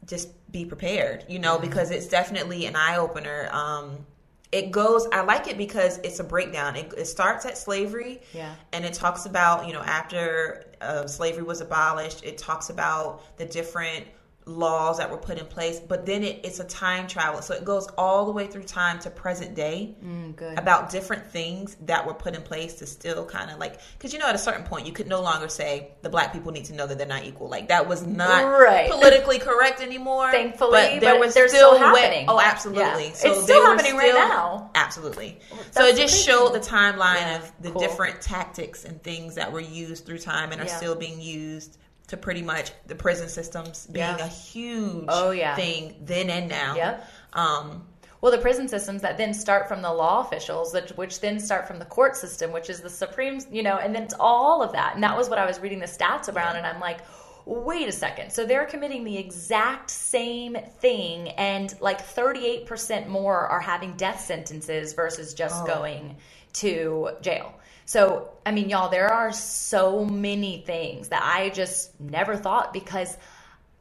[0.05, 3.49] just be prepared, you know, because it's definitely an eye opener.
[3.53, 4.05] Um,
[4.53, 6.75] it goes, I like it because it's a breakdown.
[6.77, 8.55] It, it starts at slavery, Yeah.
[8.73, 13.45] and it talks about, you know, after uh, slavery was abolished, it talks about the
[13.45, 14.07] different
[14.51, 17.41] laws that were put in place, but then it, it's a time travel.
[17.43, 20.59] So it goes all the way through time to present day Mm, good.
[20.59, 24.19] about different things that were put in place to still kind of like because you
[24.19, 26.75] know at a certain point you could no longer say the black people need to
[26.75, 28.91] know that they're not equal like that was not Right.
[28.91, 32.25] politically correct anymore Thankfully, but there but was they're still still way- happening.
[32.29, 33.13] oh absolutely Yeah.
[33.13, 34.71] so It's still happening right now.
[34.75, 35.39] absolutely
[35.71, 36.35] so it just thing.
[36.35, 37.81] showed the timeline Yeah, of the cool.
[37.81, 40.77] different tactics and things that were used through time and are Yeah.
[40.77, 41.79] still being used
[42.11, 44.25] to pretty much the prison systems being Yeah.
[44.25, 45.55] a huge Oh, yeah.
[45.57, 47.09] thing then and now Yep.
[47.33, 47.87] um
[48.21, 51.67] Well, the prison systems that then start from the law officials, that, which then start
[51.67, 54.73] from the court system, which is the Supreme, you know, and then it's all of
[54.73, 54.95] that.
[54.95, 56.99] And that was what I was reading the stats around, and I'm like,
[57.47, 58.31] wait a second.
[58.31, 64.93] So they're committing the exact same thing, and like 38% more are having death sentences
[64.93, 66.17] versus just going
[66.55, 67.55] to jail.
[67.91, 73.19] So, I mean, y'all, there are so many things that I just never thought because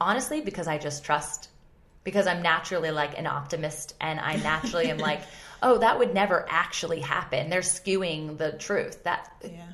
[0.02, 1.50] honestly because I just trust
[2.04, 5.22] because I'm naturally like an optimist and I naturally am like,
[5.62, 7.52] oh, that would never actually happen.
[7.52, 9.04] They're skewing the truth.
[9.04, 9.74] That Yeah.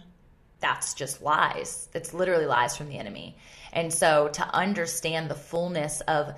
[0.59, 1.87] that's just lies.
[1.93, 3.37] It's literally lies from the enemy.
[3.71, 6.33] And so to understand the fullness of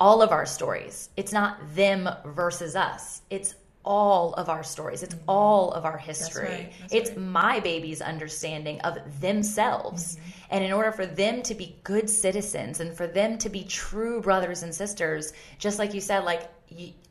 [0.00, 3.20] all of our stories, it's not them versus us.
[3.28, 3.54] It's
[3.90, 5.02] all of our stories.
[5.02, 6.48] It's all of our history.
[6.48, 6.72] right.
[6.80, 7.18] That's it's right.
[7.18, 10.14] my baby's understanding of themselves.
[10.14, 10.30] Mm-hmm.
[10.50, 14.20] And in order for them to be good citizens and for them to be true
[14.20, 16.48] brothers and sisters, just like you said, like,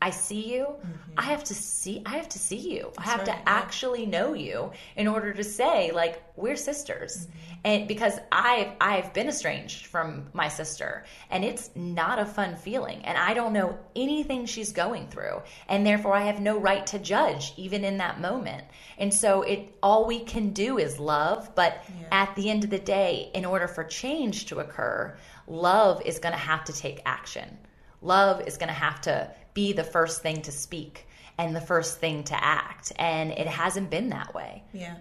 [0.02, 0.74] I see you,
[1.18, 2.92] I have to see, I have to see you.
[2.96, 3.28] I have Mm-hmm.
[3.30, 3.58] right, to yeah.
[3.62, 7.26] actually know you in order to say, like, we're sisters.
[7.26, 7.60] Mm-hmm.
[7.64, 13.04] And because I've, I've been estranged from my sister and it's not a fun feeling.
[13.04, 15.42] And I don't know anything she's going through.
[15.68, 18.64] And therefore I have no right to judge even in that moment.
[18.96, 21.54] And so it, all we can do is love.
[21.54, 22.06] But Yeah.
[22.22, 25.14] at the end of the day, in order for change to occur,
[25.46, 27.58] love is going to have to take action.
[28.00, 31.06] Love is going to have to be the first thing to speak
[31.38, 32.92] and the first thing to act.
[32.96, 34.62] And it hasn't been that way.
[34.72, 34.96] Yeah.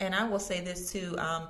[0.00, 1.16] And I will say this too.
[1.18, 1.48] Um,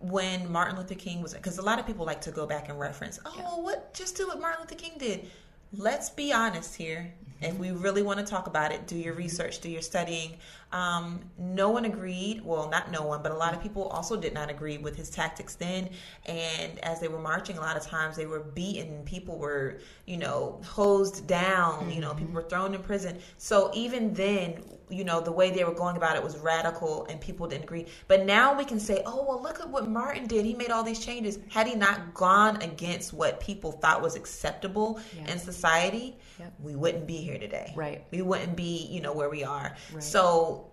[0.00, 2.78] when Martin Luther King was, because a lot of people like to go back and
[2.78, 5.30] reference, oh, what, just do what Martin Luther King did.
[5.72, 7.12] Let's be honest here.
[7.40, 10.36] If we really want to talk about it, do your research, do your studying.
[10.76, 12.42] Um, no one agreed.
[12.44, 15.08] Well, not no one, but a lot of people also did not agree with his
[15.08, 15.88] tactics then.
[16.26, 19.02] And as they were marching, a lot of times they were beaten.
[19.04, 21.90] People were, you know, hosed down.
[21.90, 23.18] You know, people were thrown in prison.
[23.38, 27.20] So even then, you know, the way they were going about it was radical and
[27.20, 27.86] people didn't agree.
[28.06, 30.44] But now we can say, oh, well, look at what Martin did.
[30.44, 31.38] He made all these changes.
[31.48, 35.32] Had he not gone against what people thought was acceptable Yeah.
[35.32, 36.52] in society, Yep.
[36.62, 37.72] we wouldn't be here today.
[37.74, 38.04] Right.
[38.10, 39.74] We wouldn't be, you know, where we are.
[39.92, 40.02] Right.
[40.02, 40.65] So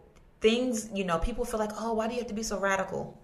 [0.43, 3.17] things, you know, people feel like, oh, why do you have to be so radical?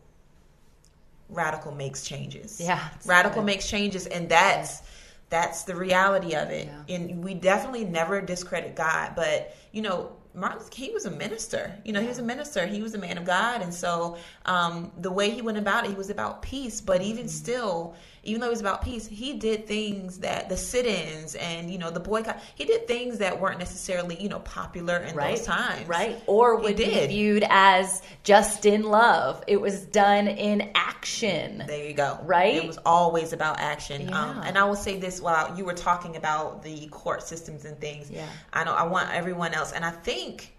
[1.28, 2.60] Radical makes changes.
[2.60, 3.46] Yeah, Radical good.
[3.46, 4.82] makes changes and that's
[5.30, 6.68] that's the reality of it.
[6.68, 6.96] Yeah.
[6.96, 11.76] And we definitely never discredit God, but you know, Martin Luther King was a minister.
[11.86, 12.66] You know, he was a minister.
[12.66, 14.18] He was a man of God, and so
[14.50, 16.82] um, the way he went about it, he was about peace.
[16.82, 17.28] But even Mm-hmm.
[17.28, 21.78] still, even though he was about peace, he did things that the sit-ins and you
[21.78, 22.42] know the boycott.
[22.56, 26.56] He did things that weren't necessarily you know popular in right those times, right or
[26.58, 32.20] would be viewed as just in love it was done in action There you go.
[32.24, 32.56] Right?
[32.56, 34.12] It was always about action.
[34.14, 37.80] Um, and I will say this while you were talking about the court systems and
[37.80, 38.10] things.
[38.10, 38.26] Yeah.
[38.52, 40.54] I know I want everyone else, and I think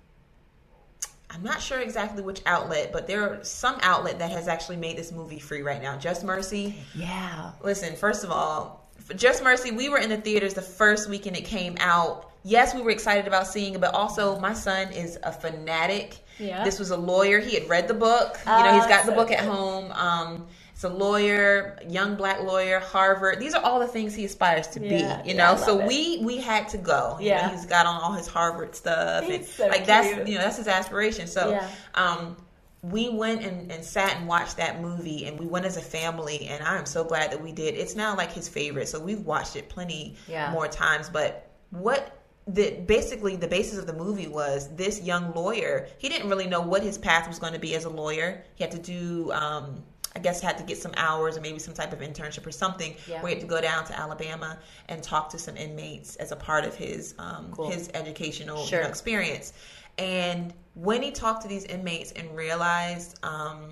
[1.32, 4.96] I'm not sure exactly which outlet, but there are some outlet that has actually made
[4.96, 5.96] this movie free right now.
[5.96, 6.74] Just Mercy.
[6.94, 11.36] yeah Listen, first of all, Just Mercy, we were in the theaters the first weekend
[11.36, 12.32] it came out.
[12.42, 16.18] Yes, we were excited about seeing it, but also my son is a fanatic.
[16.38, 16.64] Yeah.
[16.64, 17.38] This was a lawyer.
[17.38, 18.38] He had read the book.
[18.46, 19.92] You know, he's got the book at home.
[19.92, 20.46] Um,
[20.80, 23.38] it's a lawyer, young black lawyer, Harvard.
[23.38, 25.28] These are all the things he aspires to Yeah, be.
[25.28, 25.86] You yeah, know, so it.
[25.86, 27.18] we we had to go.
[27.20, 27.42] You Yeah.
[27.48, 30.56] know, he's got on all his Harvard stuff, and so like that's you know that's
[30.56, 31.26] his aspiration.
[31.26, 31.68] So, Yeah.
[31.94, 32.34] um,
[32.82, 36.46] we went and, and sat and watched that movie and we went as a family
[36.46, 39.54] and i'm so glad that we did it's now like his favorite so we've watched
[39.54, 40.50] it plenty Yeah.
[40.50, 42.16] more times but what
[42.46, 46.62] the basically the basis of the movie was this young lawyer he didn't really know
[46.62, 49.82] what his path was going to be as a lawyer he had to do um
[50.14, 52.96] I guess had to get some hours or maybe some type of internship or something
[53.06, 53.22] Yeah.
[53.22, 54.58] where he had to go down to Alabama
[54.88, 57.70] and talk to some inmates as a part of his um, Cool.
[57.70, 59.52] his educational you know, experience.
[59.98, 63.70] And when he talked to these inmates and realized, um,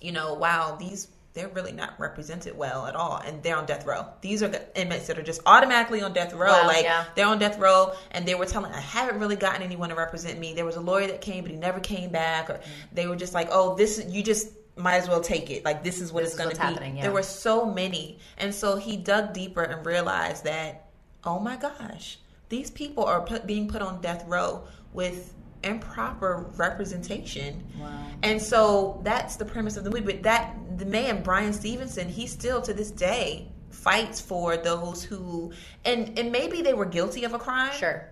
[0.00, 3.86] you know, wow, these they're really not represented well at all, and they're on death
[3.86, 4.04] row.
[4.22, 6.50] These are the inmates that are just automatically on death row.
[6.50, 7.04] Wow, like yeah.
[7.14, 10.38] they're on death row, and they were telling, I haven't really gotten anyone to represent
[10.40, 10.54] me.
[10.54, 12.60] There was a lawyer that came, but he never came back, or Mm.
[12.92, 14.48] they were just like, oh, this you just
[14.78, 15.64] might as well take it.
[15.64, 16.96] Like this is what This it's going to be.
[16.96, 17.02] yeah.
[17.02, 20.88] There were so many, and so he dug deeper and realized that,
[21.24, 22.18] oh my gosh,
[22.48, 27.64] these people are put, being put on death row with improper representation.
[27.78, 28.06] Wow.
[28.22, 30.04] And so that's the premise of the movie.
[30.04, 35.52] But that the man Bryan Stevenson, he still to this day fights for those who
[35.84, 37.72] and and maybe they were guilty of a crime.
[37.74, 38.08] sure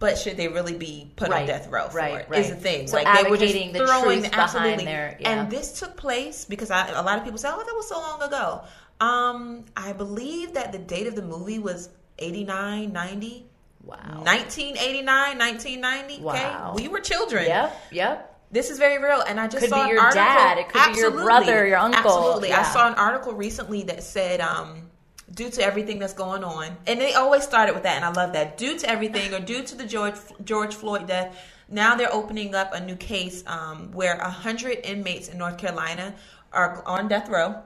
[0.00, 2.26] But should they really be put Right, on death row for right, it?
[2.28, 2.40] right.
[2.40, 2.86] Is the thing.
[2.86, 4.84] So like they were just the throwing truth absolutely.
[4.84, 5.40] their- yeah.
[5.42, 7.98] And this took place because I, a lot of people say, "Oh, that was so
[7.98, 8.62] long ago."
[9.00, 11.88] Um, I believe that the date of the movie was
[12.18, 13.46] 89, 90.
[13.84, 16.22] wow 1989, 1990.
[16.22, 16.72] Wow.
[16.74, 17.46] Okay, we were children.
[17.46, 20.24] yep yep This is very real, and I just Could saw be an your article.
[20.24, 21.98] dad, it could be your brother, your uncle.
[21.98, 24.87] Absolutely, I saw an article recently that said, um,
[25.34, 28.32] due to everything that's going on, and they always started with that, and I love
[28.32, 28.56] that.
[28.58, 31.36] Due to everything, or due to the George George Floyd death,
[31.68, 36.14] now they're opening up a new case um, where a hundred inmates in North Carolina
[36.52, 37.62] are on death row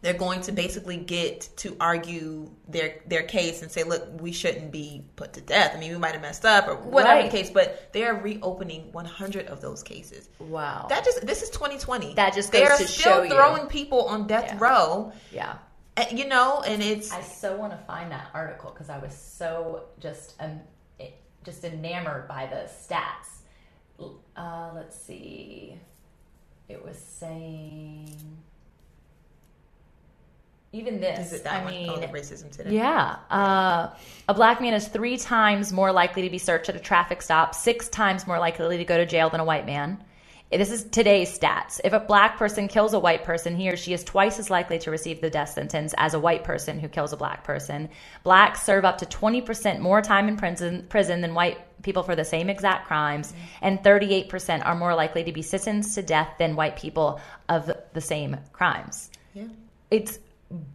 [0.00, 4.70] they're going to basically get to argue their their case and say, look, we shouldn't
[4.70, 5.72] be put to death.
[5.74, 7.30] I mean, we might have messed up or whatever Right.
[7.30, 10.28] the case, but they are reopening 100 of those cases.
[10.38, 10.86] Wow.
[10.88, 12.14] That just this is 2020.
[12.14, 13.30] That just they are to still show you.
[13.30, 14.58] throwing people on death Yeah.
[14.60, 15.12] row.
[15.32, 15.54] yeah.
[15.98, 19.14] Uh, You know, and it's I so want to find that article because I was
[19.14, 20.60] so just um,
[21.44, 23.42] just enamored by the stats.
[24.36, 25.78] Uh, let's see.
[26.68, 28.38] It was saying
[30.72, 31.28] even this.
[31.28, 31.72] is it that I one?
[31.72, 32.74] mean, oh, the racism today.
[32.74, 33.16] yeah.
[33.30, 33.88] Uh,
[34.28, 37.54] a black man is three times more likely to be searched at a traffic stop,
[37.54, 39.98] six times more likely to go to jail than a white man.
[40.50, 41.78] This is today's stats.
[41.84, 44.78] If a black person kills a white person, he or she is twice as likely
[44.78, 47.90] to receive the death sentence as a white person who kills a black person.
[48.22, 52.24] Blacks serve up to 20% more time in prison, prison than white people for the
[52.24, 56.76] same exact crimes, and 38% are more likely to be sentenced to death than white
[56.76, 59.44] people of the same crimes Yeah.
[59.90, 60.18] it's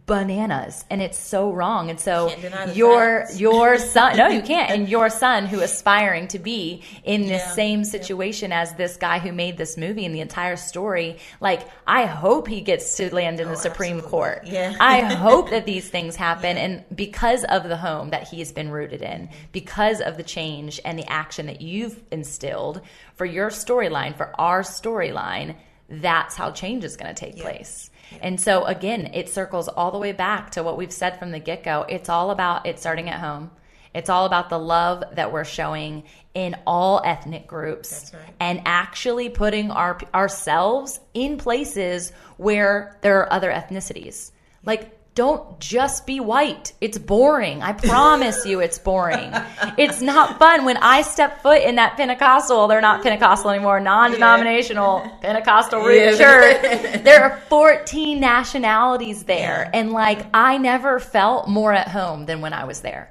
[0.06, 1.90] bananas and it's so wrong.
[1.90, 3.40] And so the your facts.
[3.40, 4.70] your son no you can't.
[4.70, 9.18] And your son who aspiring to be in this Yeah, same situation as this guy
[9.18, 13.40] who made this movie and the entire story like i hope he gets to land
[13.40, 14.10] in the Oh, supreme absolutely.
[14.10, 14.42] court.
[14.46, 14.76] Yeah.
[14.78, 16.56] i hope that these things happen.
[16.56, 20.96] And because of the home that he's been rooted in because of the change and
[20.98, 22.80] the action that you've instilled
[23.16, 25.56] for your storyline for our storyline
[25.88, 27.90] that's how change is going to take place
[28.20, 31.38] and so again, it circles all the way back to what we've said from the
[31.38, 31.84] get go.
[31.88, 33.50] It's all about it starting at home.
[33.94, 36.02] It's all about the love that we're showing
[36.34, 38.22] in all ethnic groups right.
[38.40, 44.32] and actually putting our ourselves in places where there are other ethnicities.
[44.64, 46.72] Like don't just be white.
[46.80, 47.62] It's boring.
[47.62, 49.32] I promise you it's boring.
[49.78, 55.08] It's not fun when I step foot in that Pentecostal, they're not Pentecostal anymore, non-denominational
[55.20, 56.16] Pentecostal root Yeah.
[56.16, 57.02] church.
[57.04, 62.52] There are 14 nationalities there and like I never felt more at home than when
[62.52, 63.10] I was there.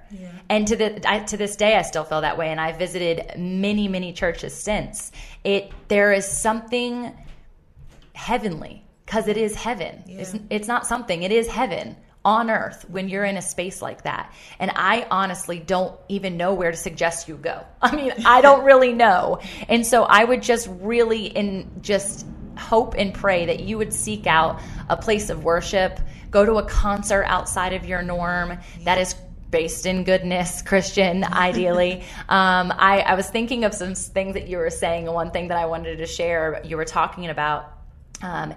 [0.49, 3.37] And to the I, to this day I still feel that way and I visited
[3.37, 5.11] many many churches since.
[5.43, 7.13] It there is something
[8.13, 8.83] heavenly
[9.13, 10.03] because it is heaven.
[10.07, 11.95] It's, it's not something, it is heaven
[12.25, 14.33] on earth when you're in a space like that.
[14.57, 17.63] And I honestly don't even know where to suggest you go.
[17.83, 19.39] I mean, I don't really know.
[19.69, 22.25] And so I would just really in just
[22.57, 24.59] hope and pray that you would seek out
[24.89, 25.99] a place of worship,
[26.31, 29.13] go to a concert outside of your norm that is
[29.51, 32.01] based in goodness, Christian, ideally.
[32.29, 35.05] um, I, I was thinking of some things that you were saying.
[35.05, 37.82] One thing that I wanted to share, you were talking about
[38.21, 38.53] um,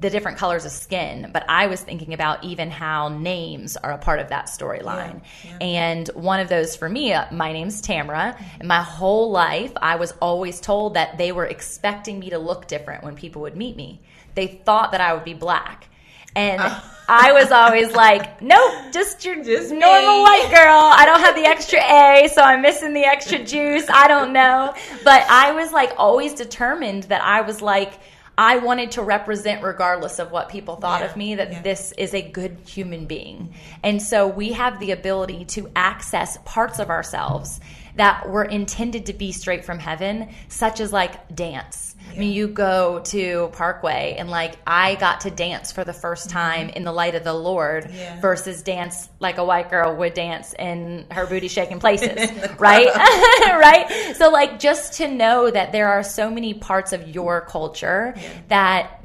[0.00, 3.98] the different colors of skin, but I was thinking about even how names are a
[3.98, 5.22] part of that storyline.
[5.44, 8.40] Yeah, And one of those for me, uh, my name's Tamra.
[8.58, 12.66] And my whole life, I was always told that they were expecting me to look
[12.66, 14.00] different when people would meet me.
[14.34, 15.88] They thought that I would be black.
[16.36, 16.60] And
[17.08, 20.80] I was always like, nope, just your Just normal me." white girl.
[20.92, 23.84] I don't have the extra A, so I'm missing the extra juice.
[23.88, 24.74] I don't know.
[25.04, 27.92] But I was like always determined that I was like,
[28.36, 31.62] I wanted to represent, regardless of what people thought Yeah, of me, that yeah.
[31.62, 33.54] this is a good human being.
[33.82, 37.60] And so we have the ability to access parts of ourselves
[37.96, 41.93] that were intended to be straight from heaven, such as like dance.
[42.14, 46.30] I mean, you go to Parkway and like I got to dance for the first
[46.30, 47.94] time in the light of the Lord Mm-hmm.
[47.96, 48.20] Yeah.
[48.20, 52.86] versus dance like a white girl would dance in her booty shaking places, right?
[53.44, 54.14] right?
[54.16, 58.14] So like just to know that there are so many parts of your culture
[58.48, 59.03] that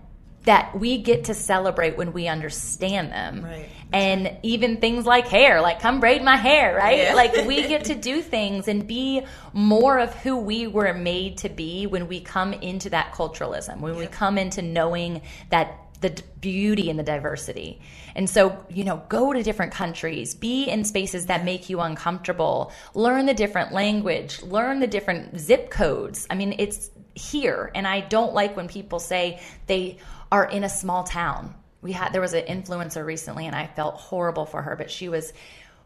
[0.50, 3.46] that we get to celebrate when we understand them.
[3.46, 3.70] Right.
[3.94, 6.98] And even things like hair, like come braid my hair, right?
[6.98, 7.14] Yeah.
[7.14, 9.22] Like we get to do things and be
[9.54, 13.96] more of who we were made to be when we come into that culturalism, when
[13.96, 15.22] we come into knowing
[15.52, 17.80] that the beauty and the diversity.
[18.16, 22.72] And so, you know, go to different countries, be in spaces that make you uncomfortable,
[22.96, 26.26] learn the different language, learn the different zip codes.
[26.28, 27.72] I mean, it's here.
[27.76, 30.00] And I don't like when people say they
[30.32, 31.56] are in a small town.
[31.82, 35.10] We had there was an influencer recently and I felt horrible for her, but she
[35.10, 35.34] was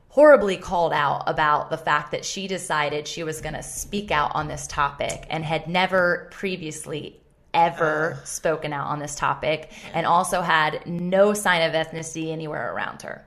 [0.10, 4.32] horribly called out about the fact that she decided she was going to speak out
[4.36, 7.20] on this topic and had never previously
[7.54, 8.26] ever oh.
[8.26, 13.26] spoken out on this topic and also had no sign of ethnicity anywhere around her.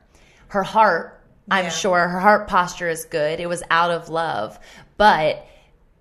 [0.48, 3.40] Her heart, I'm sure her heart posture is good.
[3.40, 4.58] It was out of love,
[4.96, 5.46] but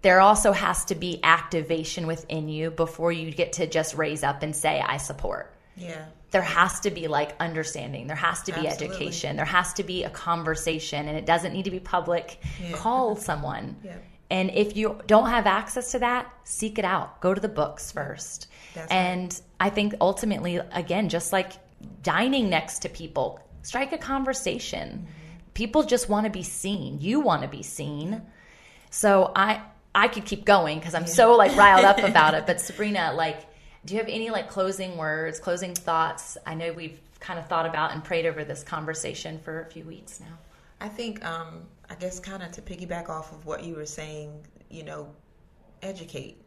[0.05, 4.43] there also has to be activation within you before you get to just raise up
[4.43, 6.05] and say I support Yeah.
[6.31, 8.95] there has to be like understanding there has to be Absolutely.
[8.95, 12.39] education there has to be a conversation and it doesn't need to be public
[12.73, 13.97] call someone Yeah.
[14.29, 17.91] and if you don't have access to that seek it out go to the books
[17.91, 21.51] first That's and i think ultimately again just like
[22.03, 24.89] dining next to people, strike a conversation.
[24.89, 25.51] Mm-hmm.
[25.53, 26.99] People just want to be seen.
[26.99, 28.21] You want to be seen.
[28.89, 29.61] So I
[29.95, 32.45] I could keep going because I'm so like riled up about it.
[32.45, 33.47] But Sabrina, like,
[33.85, 36.37] do you have any like closing words, closing thoughts?
[36.45, 39.83] I know we've kind of thought about and prayed over this conversation for a few
[39.85, 40.37] weeks now.
[40.81, 44.45] I think, um, I guess, kind of to piggyback off of what you were saying,
[44.69, 45.09] you know,
[45.81, 46.41] educate.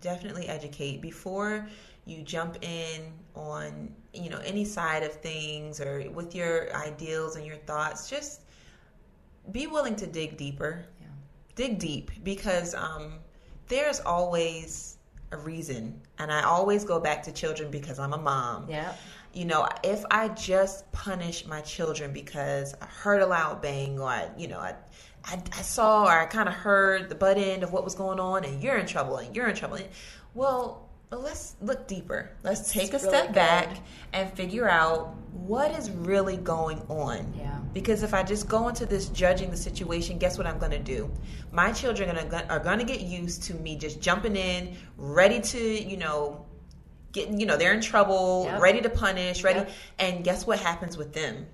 [0.00, 1.68] Definitely educate before
[2.04, 7.46] you jump in on, you know, any side of things or with your ideals and
[7.46, 8.08] your thoughts.
[8.08, 8.42] Just
[9.50, 10.84] be willing to dig deeper.
[11.54, 13.14] Dig deep because um,
[13.68, 14.96] there's always
[15.32, 16.00] a reason.
[16.18, 18.66] And I always go back to children because I'm a mom.
[18.68, 18.94] Yeah.
[19.32, 24.08] You know, if I just punish my children because I heard a loud bang or
[24.08, 24.74] I, you know, I,
[25.24, 28.20] I, I saw or I kind of heard the butt end of what was going
[28.20, 29.78] on and you're in trouble and you're in trouble.
[30.34, 30.81] Well,
[31.18, 32.30] let's look deeper.
[32.42, 33.34] Let's take It's a really step good.
[33.34, 33.68] back
[34.12, 37.32] and figure out what is really going on.
[37.38, 37.58] Yeah.
[37.72, 40.78] Because if I just go into this judging the situation, guess what I'm going to
[40.78, 41.10] do?
[41.52, 44.76] My children are going to are going to get used to me just jumping in,
[44.96, 46.44] ready to, you know,
[47.12, 48.60] getting, you know, they're in trouble, Yep.
[48.62, 49.60] ready to punish, ready.
[49.60, 49.70] Yep.
[49.98, 51.46] And guess what happens with them?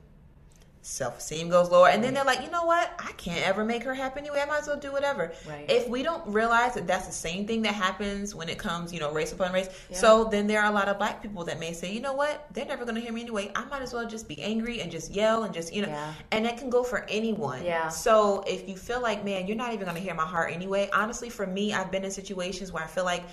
[0.82, 2.92] Self-esteem goes lower, and then they're like, you know what?
[2.98, 4.40] I can't ever make her happy anyway.
[4.40, 5.32] I might as well do whatever.
[5.46, 5.68] Right.
[5.68, 9.00] If we don't realize that that's the same thing that happens when it comes, you
[9.00, 9.68] know, race upon race.
[9.90, 9.96] Yeah.
[9.98, 12.46] So then there are a lot of black people that may say, you know what?
[12.52, 13.50] They're never going to hear me anyway.
[13.54, 16.14] I might as well just be angry and just yell and just, you know, Yeah.
[16.30, 17.62] and that can go for anyone.
[17.64, 17.88] Yeah.
[17.88, 20.88] So if you feel like, man, you're not even going to hear my heart anyway.
[20.92, 23.24] Honestly, for me, I've been in situations where I feel like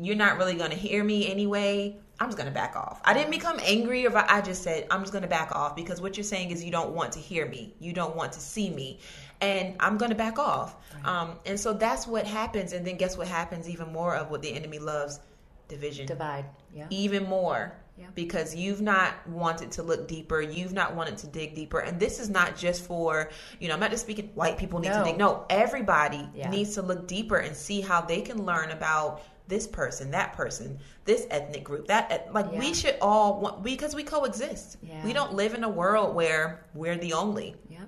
[0.00, 1.96] you're not really going to hear me anyway.
[2.20, 3.00] I'm just going to back off.
[3.04, 6.00] I didn't become angry, or I just said I'm just going to back off because
[6.00, 8.70] what you're saying is you don't want to hear me, you don't want to see
[8.70, 9.00] me,
[9.40, 10.76] and I'm going to back off.
[11.04, 12.72] Um, and so that's what happens.
[12.72, 13.68] And then guess what happens?
[13.68, 15.18] Even more of what the enemy loves:
[15.68, 16.44] division Divide.
[16.74, 16.86] Yeah.
[16.90, 18.06] even more Yeah.
[18.14, 22.18] because you've not wanted to look deeper you've not wanted to dig deeper and this
[22.18, 24.98] is not just for you know i'm not just speaking white people need No.
[24.98, 26.50] to dig no everybody Yeah.
[26.50, 30.78] needs to look deeper and see how they can learn about this person that person
[31.04, 32.58] this ethnic group that like Yeah.
[32.58, 35.04] we should all want because we coexist Yeah.
[35.04, 37.80] we don't live in a world where we're the only Yeah.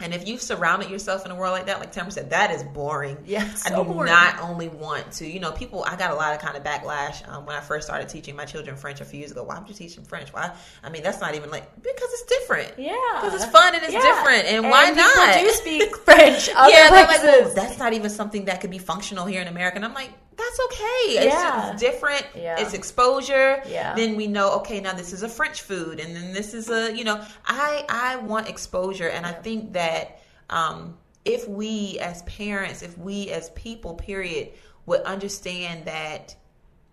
[0.00, 2.64] and if you've surrounded yourself in a world like that, like Tamara said, that is
[2.64, 3.18] boring.
[3.24, 4.10] Yeah, I do boring.
[4.10, 5.84] not only want to, you know, people.
[5.86, 8.44] I got a lot of kind of backlash um, when I first started teaching my
[8.44, 9.44] children French a few years ago.
[9.44, 10.32] Why would you teach them French?
[10.32, 10.50] Why?
[10.82, 12.72] I mean, that's not even like because it's different.
[12.78, 12.96] Yeah.
[13.20, 14.00] because it's fun and it's Yeah.
[14.00, 15.34] different, and, why not?
[15.34, 16.48] do you speak French.
[16.56, 19.76] Other yeah, like, well, that's not even something that could be functional here in America.
[19.76, 20.10] And I'm like,
[20.42, 21.24] that's okay.
[21.24, 21.72] It's, Yeah.
[21.72, 22.26] it's different.
[22.34, 22.60] Yeah.
[22.60, 23.62] It's exposure.
[23.66, 23.94] Yeah.
[23.94, 26.96] Then we know, okay, now this is a French food, and then this is a,
[26.96, 30.20] you know, I I want exposure, and I think that
[30.50, 34.50] um, if we as parents, if we as people, period,
[34.86, 36.34] would understand that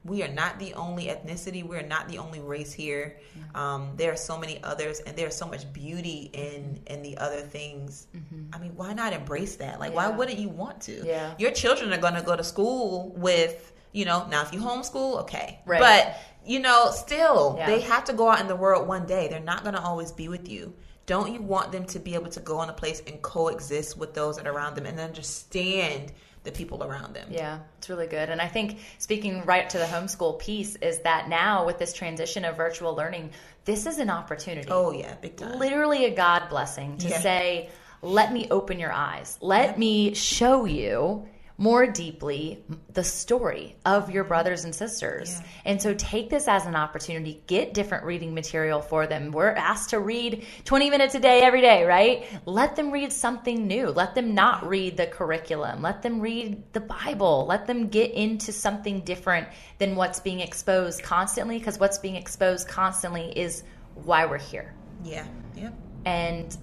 [0.09, 1.63] we are not the only ethnicity.
[1.63, 3.17] We're not the only race here.
[3.55, 7.41] Um, there are so many others and there's so much beauty in in the other
[7.41, 8.07] things.
[8.53, 9.79] I mean why not embrace that?
[9.79, 10.17] Like why Mm-hmm.
[10.17, 11.03] Wouldn't you want to?
[11.05, 11.33] Yeah.
[11.37, 15.21] your children are going to go to school with you know now if you homeschool
[15.21, 15.59] okay.
[15.65, 15.79] Right.
[15.79, 17.67] but you know still Yeah.
[17.67, 19.27] they have to go out in the world one day.
[19.29, 20.73] They're not going to always be with you.
[21.05, 24.13] Don't you want them to be able to go in a place and coexist with
[24.13, 26.11] those that are around them and understand
[26.43, 28.29] the people around them Yeah, it's really good.
[28.29, 32.45] And I think speaking right to the homeschool piece is that now with this transition
[32.45, 33.31] of virtual learning,
[33.65, 34.67] this is an opportunity.
[34.71, 37.19] oh yeah big time Literally a God blessing to Yeah.
[37.19, 37.69] say,
[38.01, 39.37] let me open your eyes.
[39.41, 41.27] Let me show you
[41.59, 45.39] more deeply the story of your brothers and sisters.
[45.39, 45.47] Yeah.
[45.65, 49.31] And so take this as an opportunity, get different reading material for them.
[49.31, 52.25] We're asked to read 20 minutes a day every day, right?
[52.45, 53.89] Let them read something new.
[53.89, 55.81] Let them not read the curriculum.
[55.81, 57.45] Let them read the Bible.
[57.45, 59.49] Let them get into something different
[59.79, 63.63] than what's being exposed constantly because what's being exposed constantly is
[64.05, 65.69] why we're here yeah yeah
[66.05, 66.57] and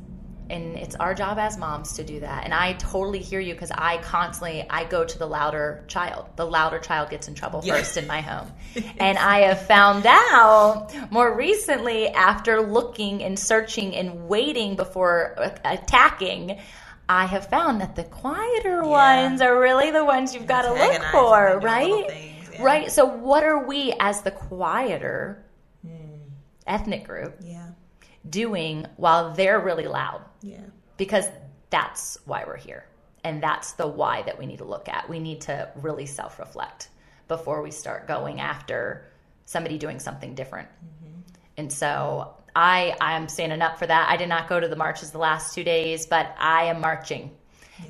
[0.49, 3.70] and it's our job as moms to do that and i totally hear you because
[3.72, 7.74] i constantly i go to the louder child the louder child gets in trouble Yeah.
[7.76, 8.51] first in my home
[8.99, 15.34] and i have found out more recently after looking and searching and waiting before
[15.64, 16.59] attacking
[17.09, 21.01] I have found that the quieter ones are really the ones you've got to look
[21.12, 22.11] for, and doing little right?
[22.11, 22.62] things, yeah.
[22.64, 22.90] Right.
[22.90, 25.44] So, what are we as the quieter
[25.86, 26.16] Hmm.
[26.66, 27.68] ethnic group yeah
[28.31, 30.22] doing while they're really loud?
[30.43, 30.61] yeah
[30.97, 31.27] because
[31.70, 32.85] that's why we're here.
[33.24, 35.09] And that's the why that we need to look at.
[35.09, 36.89] We need to really self reflect
[37.29, 39.05] before we start going after
[39.47, 40.68] somebody doing something different.
[40.68, 41.20] Mm-hmm.
[41.57, 44.09] And so I I'm standing up for that.
[44.09, 47.33] I did not go to the marches the last two days, but I am marching.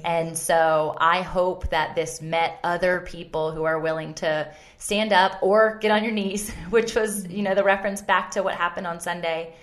[0.05, 5.41] And so I hope that this met other people who are willing to stand up
[5.43, 8.89] or get on your knees, which was, you know, the reference back to what happened
[8.89, 9.55] on Sunday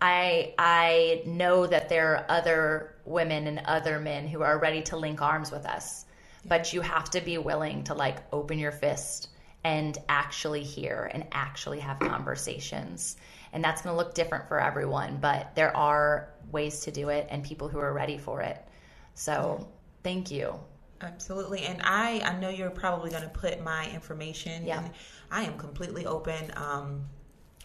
[0.00, 4.96] I I know that there are other women and other men who are ready to
[4.96, 6.06] link arms with us.
[6.46, 9.28] But you have to be willing to like open your fist
[9.64, 13.16] and actually hear and actually have conversations.
[13.52, 17.26] And that's going to look different for everyone, but there are ways to do it
[17.30, 18.64] and people who are ready for it.
[19.14, 19.68] So,
[20.02, 20.54] thank you.
[21.02, 21.62] Absolutely.
[21.62, 24.66] And I, I know you're probably going to put my information.
[24.66, 24.88] Yeah.
[25.30, 26.52] I am completely open.
[26.56, 27.04] Um,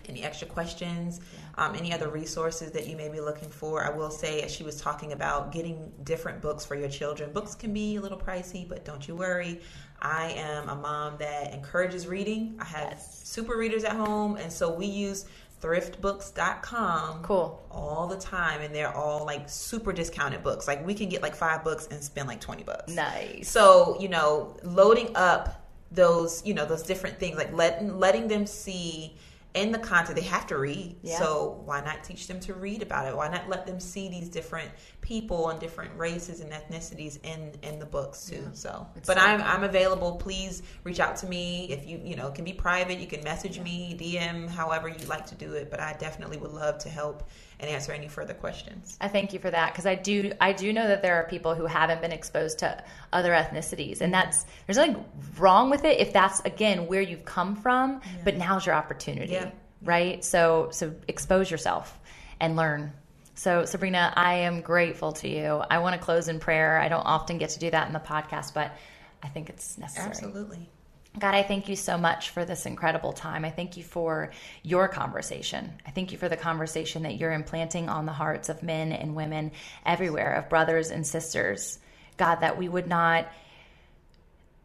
[0.10, 1.20] any extra questions,
[1.58, 3.84] um, any other resources that you may be looking for.
[3.86, 7.56] I will say, as she was talking about getting different books for your children, books
[7.56, 9.62] can be a little pricey, but don't you worry.
[10.02, 12.58] I am a mom that encourages reading.
[12.60, 13.22] I have Yes.
[13.24, 15.26] super readers at home, and so we use
[15.62, 17.66] thriftbooks.com Cool.
[17.72, 21.34] all the time and they're all like super discounted books like we can get like
[21.36, 23.50] five books and spend like 20 bucks Nice.
[23.50, 28.46] so you know loading up those you know those different things like letting letting them
[28.46, 29.16] see
[29.56, 30.98] in the content they have to read.
[31.02, 31.18] Yeah.
[31.18, 33.16] so why not teach them to read about it?
[33.16, 34.70] Why not let them see these different
[35.02, 38.86] people and different races and ethnicities in in the books too so.
[38.96, 40.18] It's but so i'm i'm available.
[40.18, 41.68] Please reach out to me.
[41.72, 43.00] If you you know it can be private.
[43.00, 45.72] You can message me dm however you like to do it.
[45.72, 47.30] But i definitely would love to help
[47.60, 48.98] and answer any further questions.
[49.00, 51.56] I thank you for that because I do I do know that there are people
[51.56, 52.84] who haven't been exposed to
[53.14, 55.04] other ethnicities and that's there's nothing
[55.38, 59.52] wrong with it if that's again where you've come from but now's your opportunity Yeah.
[59.82, 60.24] right?
[60.24, 61.98] So so expose yourself
[62.40, 62.92] and learn.
[63.36, 65.64] So Sabrina I am grateful to you.
[65.70, 66.80] I want to close in prayer.
[66.80, 68.76] I don't often get to do that in the podcast but
[69.24, 70.08] I think it's necessary.
[70.10, 70.70] Absolutely
[71.18, 73.46] God, I thank you so much for this incredible time.
[73.46, 74.32] I thank you for
[74.64, 75.72] your conversation.
[75.86, 79.16] I thank you for the conversation that you're implanting on the hearts of men and
[79.16, 79.52] women
[79.86, 81.80] everywhere, of brothers and sisters.
[82.18, 83.28] God, that we would not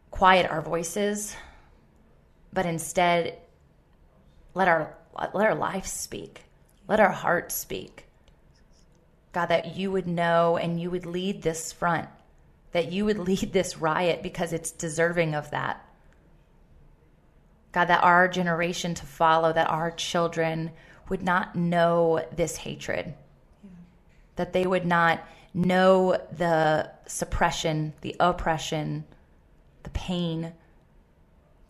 [0.09, 1.35] quiet our voices,
[2.51, 3.37] but instead
[4.53, 4.95] let our
[5.33, 6.43] let our life speak.
[6.87, 8.07] Let our hearts speak.
[9.31, 12.09] God, that you would know and you would lead this front,
[12.73, 15.85] that you would lead this riot because it's deserving of that.
[17.71, 20.71] God, that our generation to follow, that our children
[21.09, 23.13] would not know this hatred,
[24.35, 29.05] that they would not know the suppression, the oppression,
[29.83, 30.53] the pain.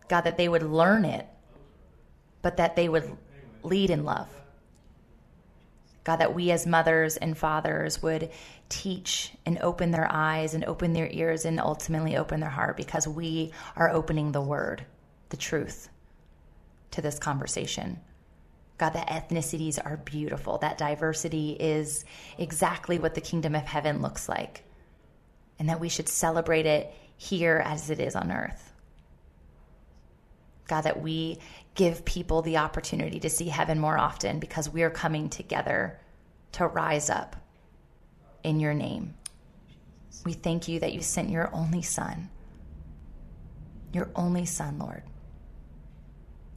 [0.08, 1.26] God, that they would learn it,
[2.42, 3.16] but that they would
[3.62, 4.28] lead in love.
[6.04, 8.30] God, that we as mothers and fathers would
[8.68, 13.06] teach and open their eyes and open their ears and ultimately open their heart because
[13.06, 14.84] we are opening the word,
[15.32, 15.88] the truth
[16.92, 17.98] to this conversation.
[18.78, 22.04] God, that ethnicities are beautiful, that diversity is
[22.38, 24.62] exactly what the kingdom of heaven looks like,
[25.58, 28.72] and that we should celebrate it here as it is on earth.
[30.68, 31.38] God, that we
[31.74, 35.98] give people the opportunity to see heaven more often because we are coming together
[36.52, 37.36] to rise up
[38.42, 39.14] in your name.
[40.24, 42.30] We thank you that you sent your only son,
[43.92, 45.02] your only son, Lord,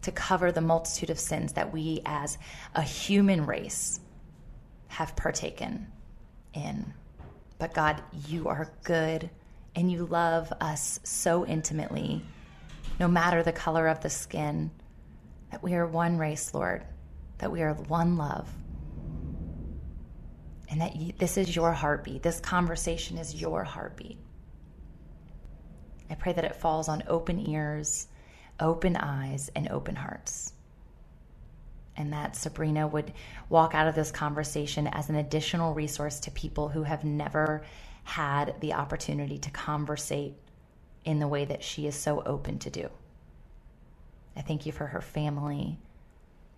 [0.05, 2.37] to cover the multitude of sins that we as
[2.75, 3.99] a human race
[4.87, 5.87] have partaken
[6.53, 6.93] in.
[7.57, 9.31] But God, you are good
[9.75, 12.23] and you love us so intimately,
[12.99, 14.69] no matter the color of the skin,
[15.49, 16.85] that we are one race, Lord,
[17.39, 18.47] that we are one love.
[20.69, 22.21] And that you, this is your heartbeat.
[22.21, 24.19] This conversation is your heartbeat.
[26.11, 28.07] I pray that it falls on open ears,
[28.59, 30.53] open eyes, and open hearts.
[31.97, 33.13] And that Sabrina would
[33.49, 37.63] walk out of this conversation as an additional resource to people who have never
[38.03, 40.35] had the opportunity to conversate
[41.05, 42.89] in the way that she is so open to do.
[44.35, 45.79] I thank you for her family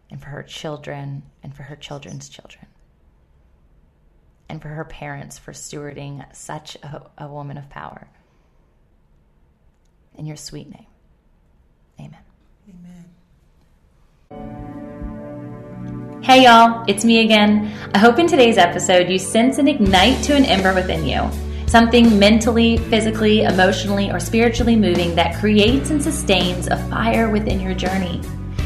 [0.10, 2.66] and for her children and for her children's children.
[4.49, 8.07] And for her parents for stewarding such a, a woman of power.
[10.15, 10.88] In your sweet name.
[11.99, 12.18] Amen.
[12.69, 13.06] amen
[16.24, 17.74] Hey y'all, it's me again.
[17.94, 21.30] I hope in today's episode you sense an ignite to an ember within you.
[21.68, 27.74] Something mentally, physically, emotionally, or spiritually moving that creates and sustains a fire within your
[27.74, 28.22] journey.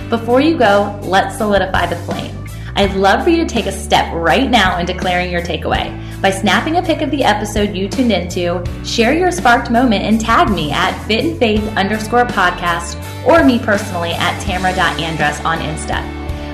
[0.09, 2.35] Before you go, let's solidify the flame.
[2.75, 6.00] I'd love for you to take a step right now in declaring your takeaway.
[6.21, 10.21] By snapping a pic of the episode you tuned into, share your sparked moment and
[10.21, 12.95] tag me at fit and faith underscore podcast
[13.25, 15.95] or me personally at tamara.andress on Insta.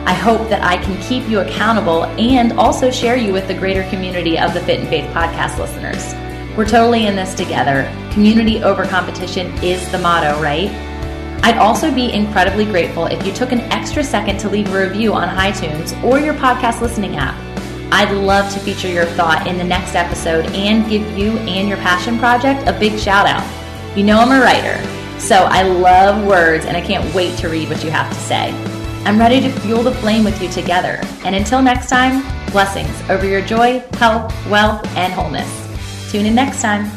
[0.08, 3.84] I hope that I can keep you accountable and also share you with the greater
[3.90, 6.14] community of the Fit and Faith podcast listeners.
[6.56, 7.92] We're totally in this together.
[8.14, 10.70] Community over competition is the motto, right?
[11.44, 15.14] I'd also be incredibly grateful if you took an extra second to leave a review
[15.14, 17.47] on iTunes or your podcast listening app.
[17.92, 21.78] I'd love to feature your thought in the next episode and give you and your
[21.78, 23.46] passion project a big shout out.
[23.98, 24.78] You know I'm a writer,
[25.20, 28.52] so I love words and I can't wait to read what you have to say.
[29.06, 31.00] I'm ready to fuel the flame with you together.
[31.24, 36.12] And until next time, blessings over your joy, health, wealth, and wholeness.
[36.12, 36.97] Tune in next time.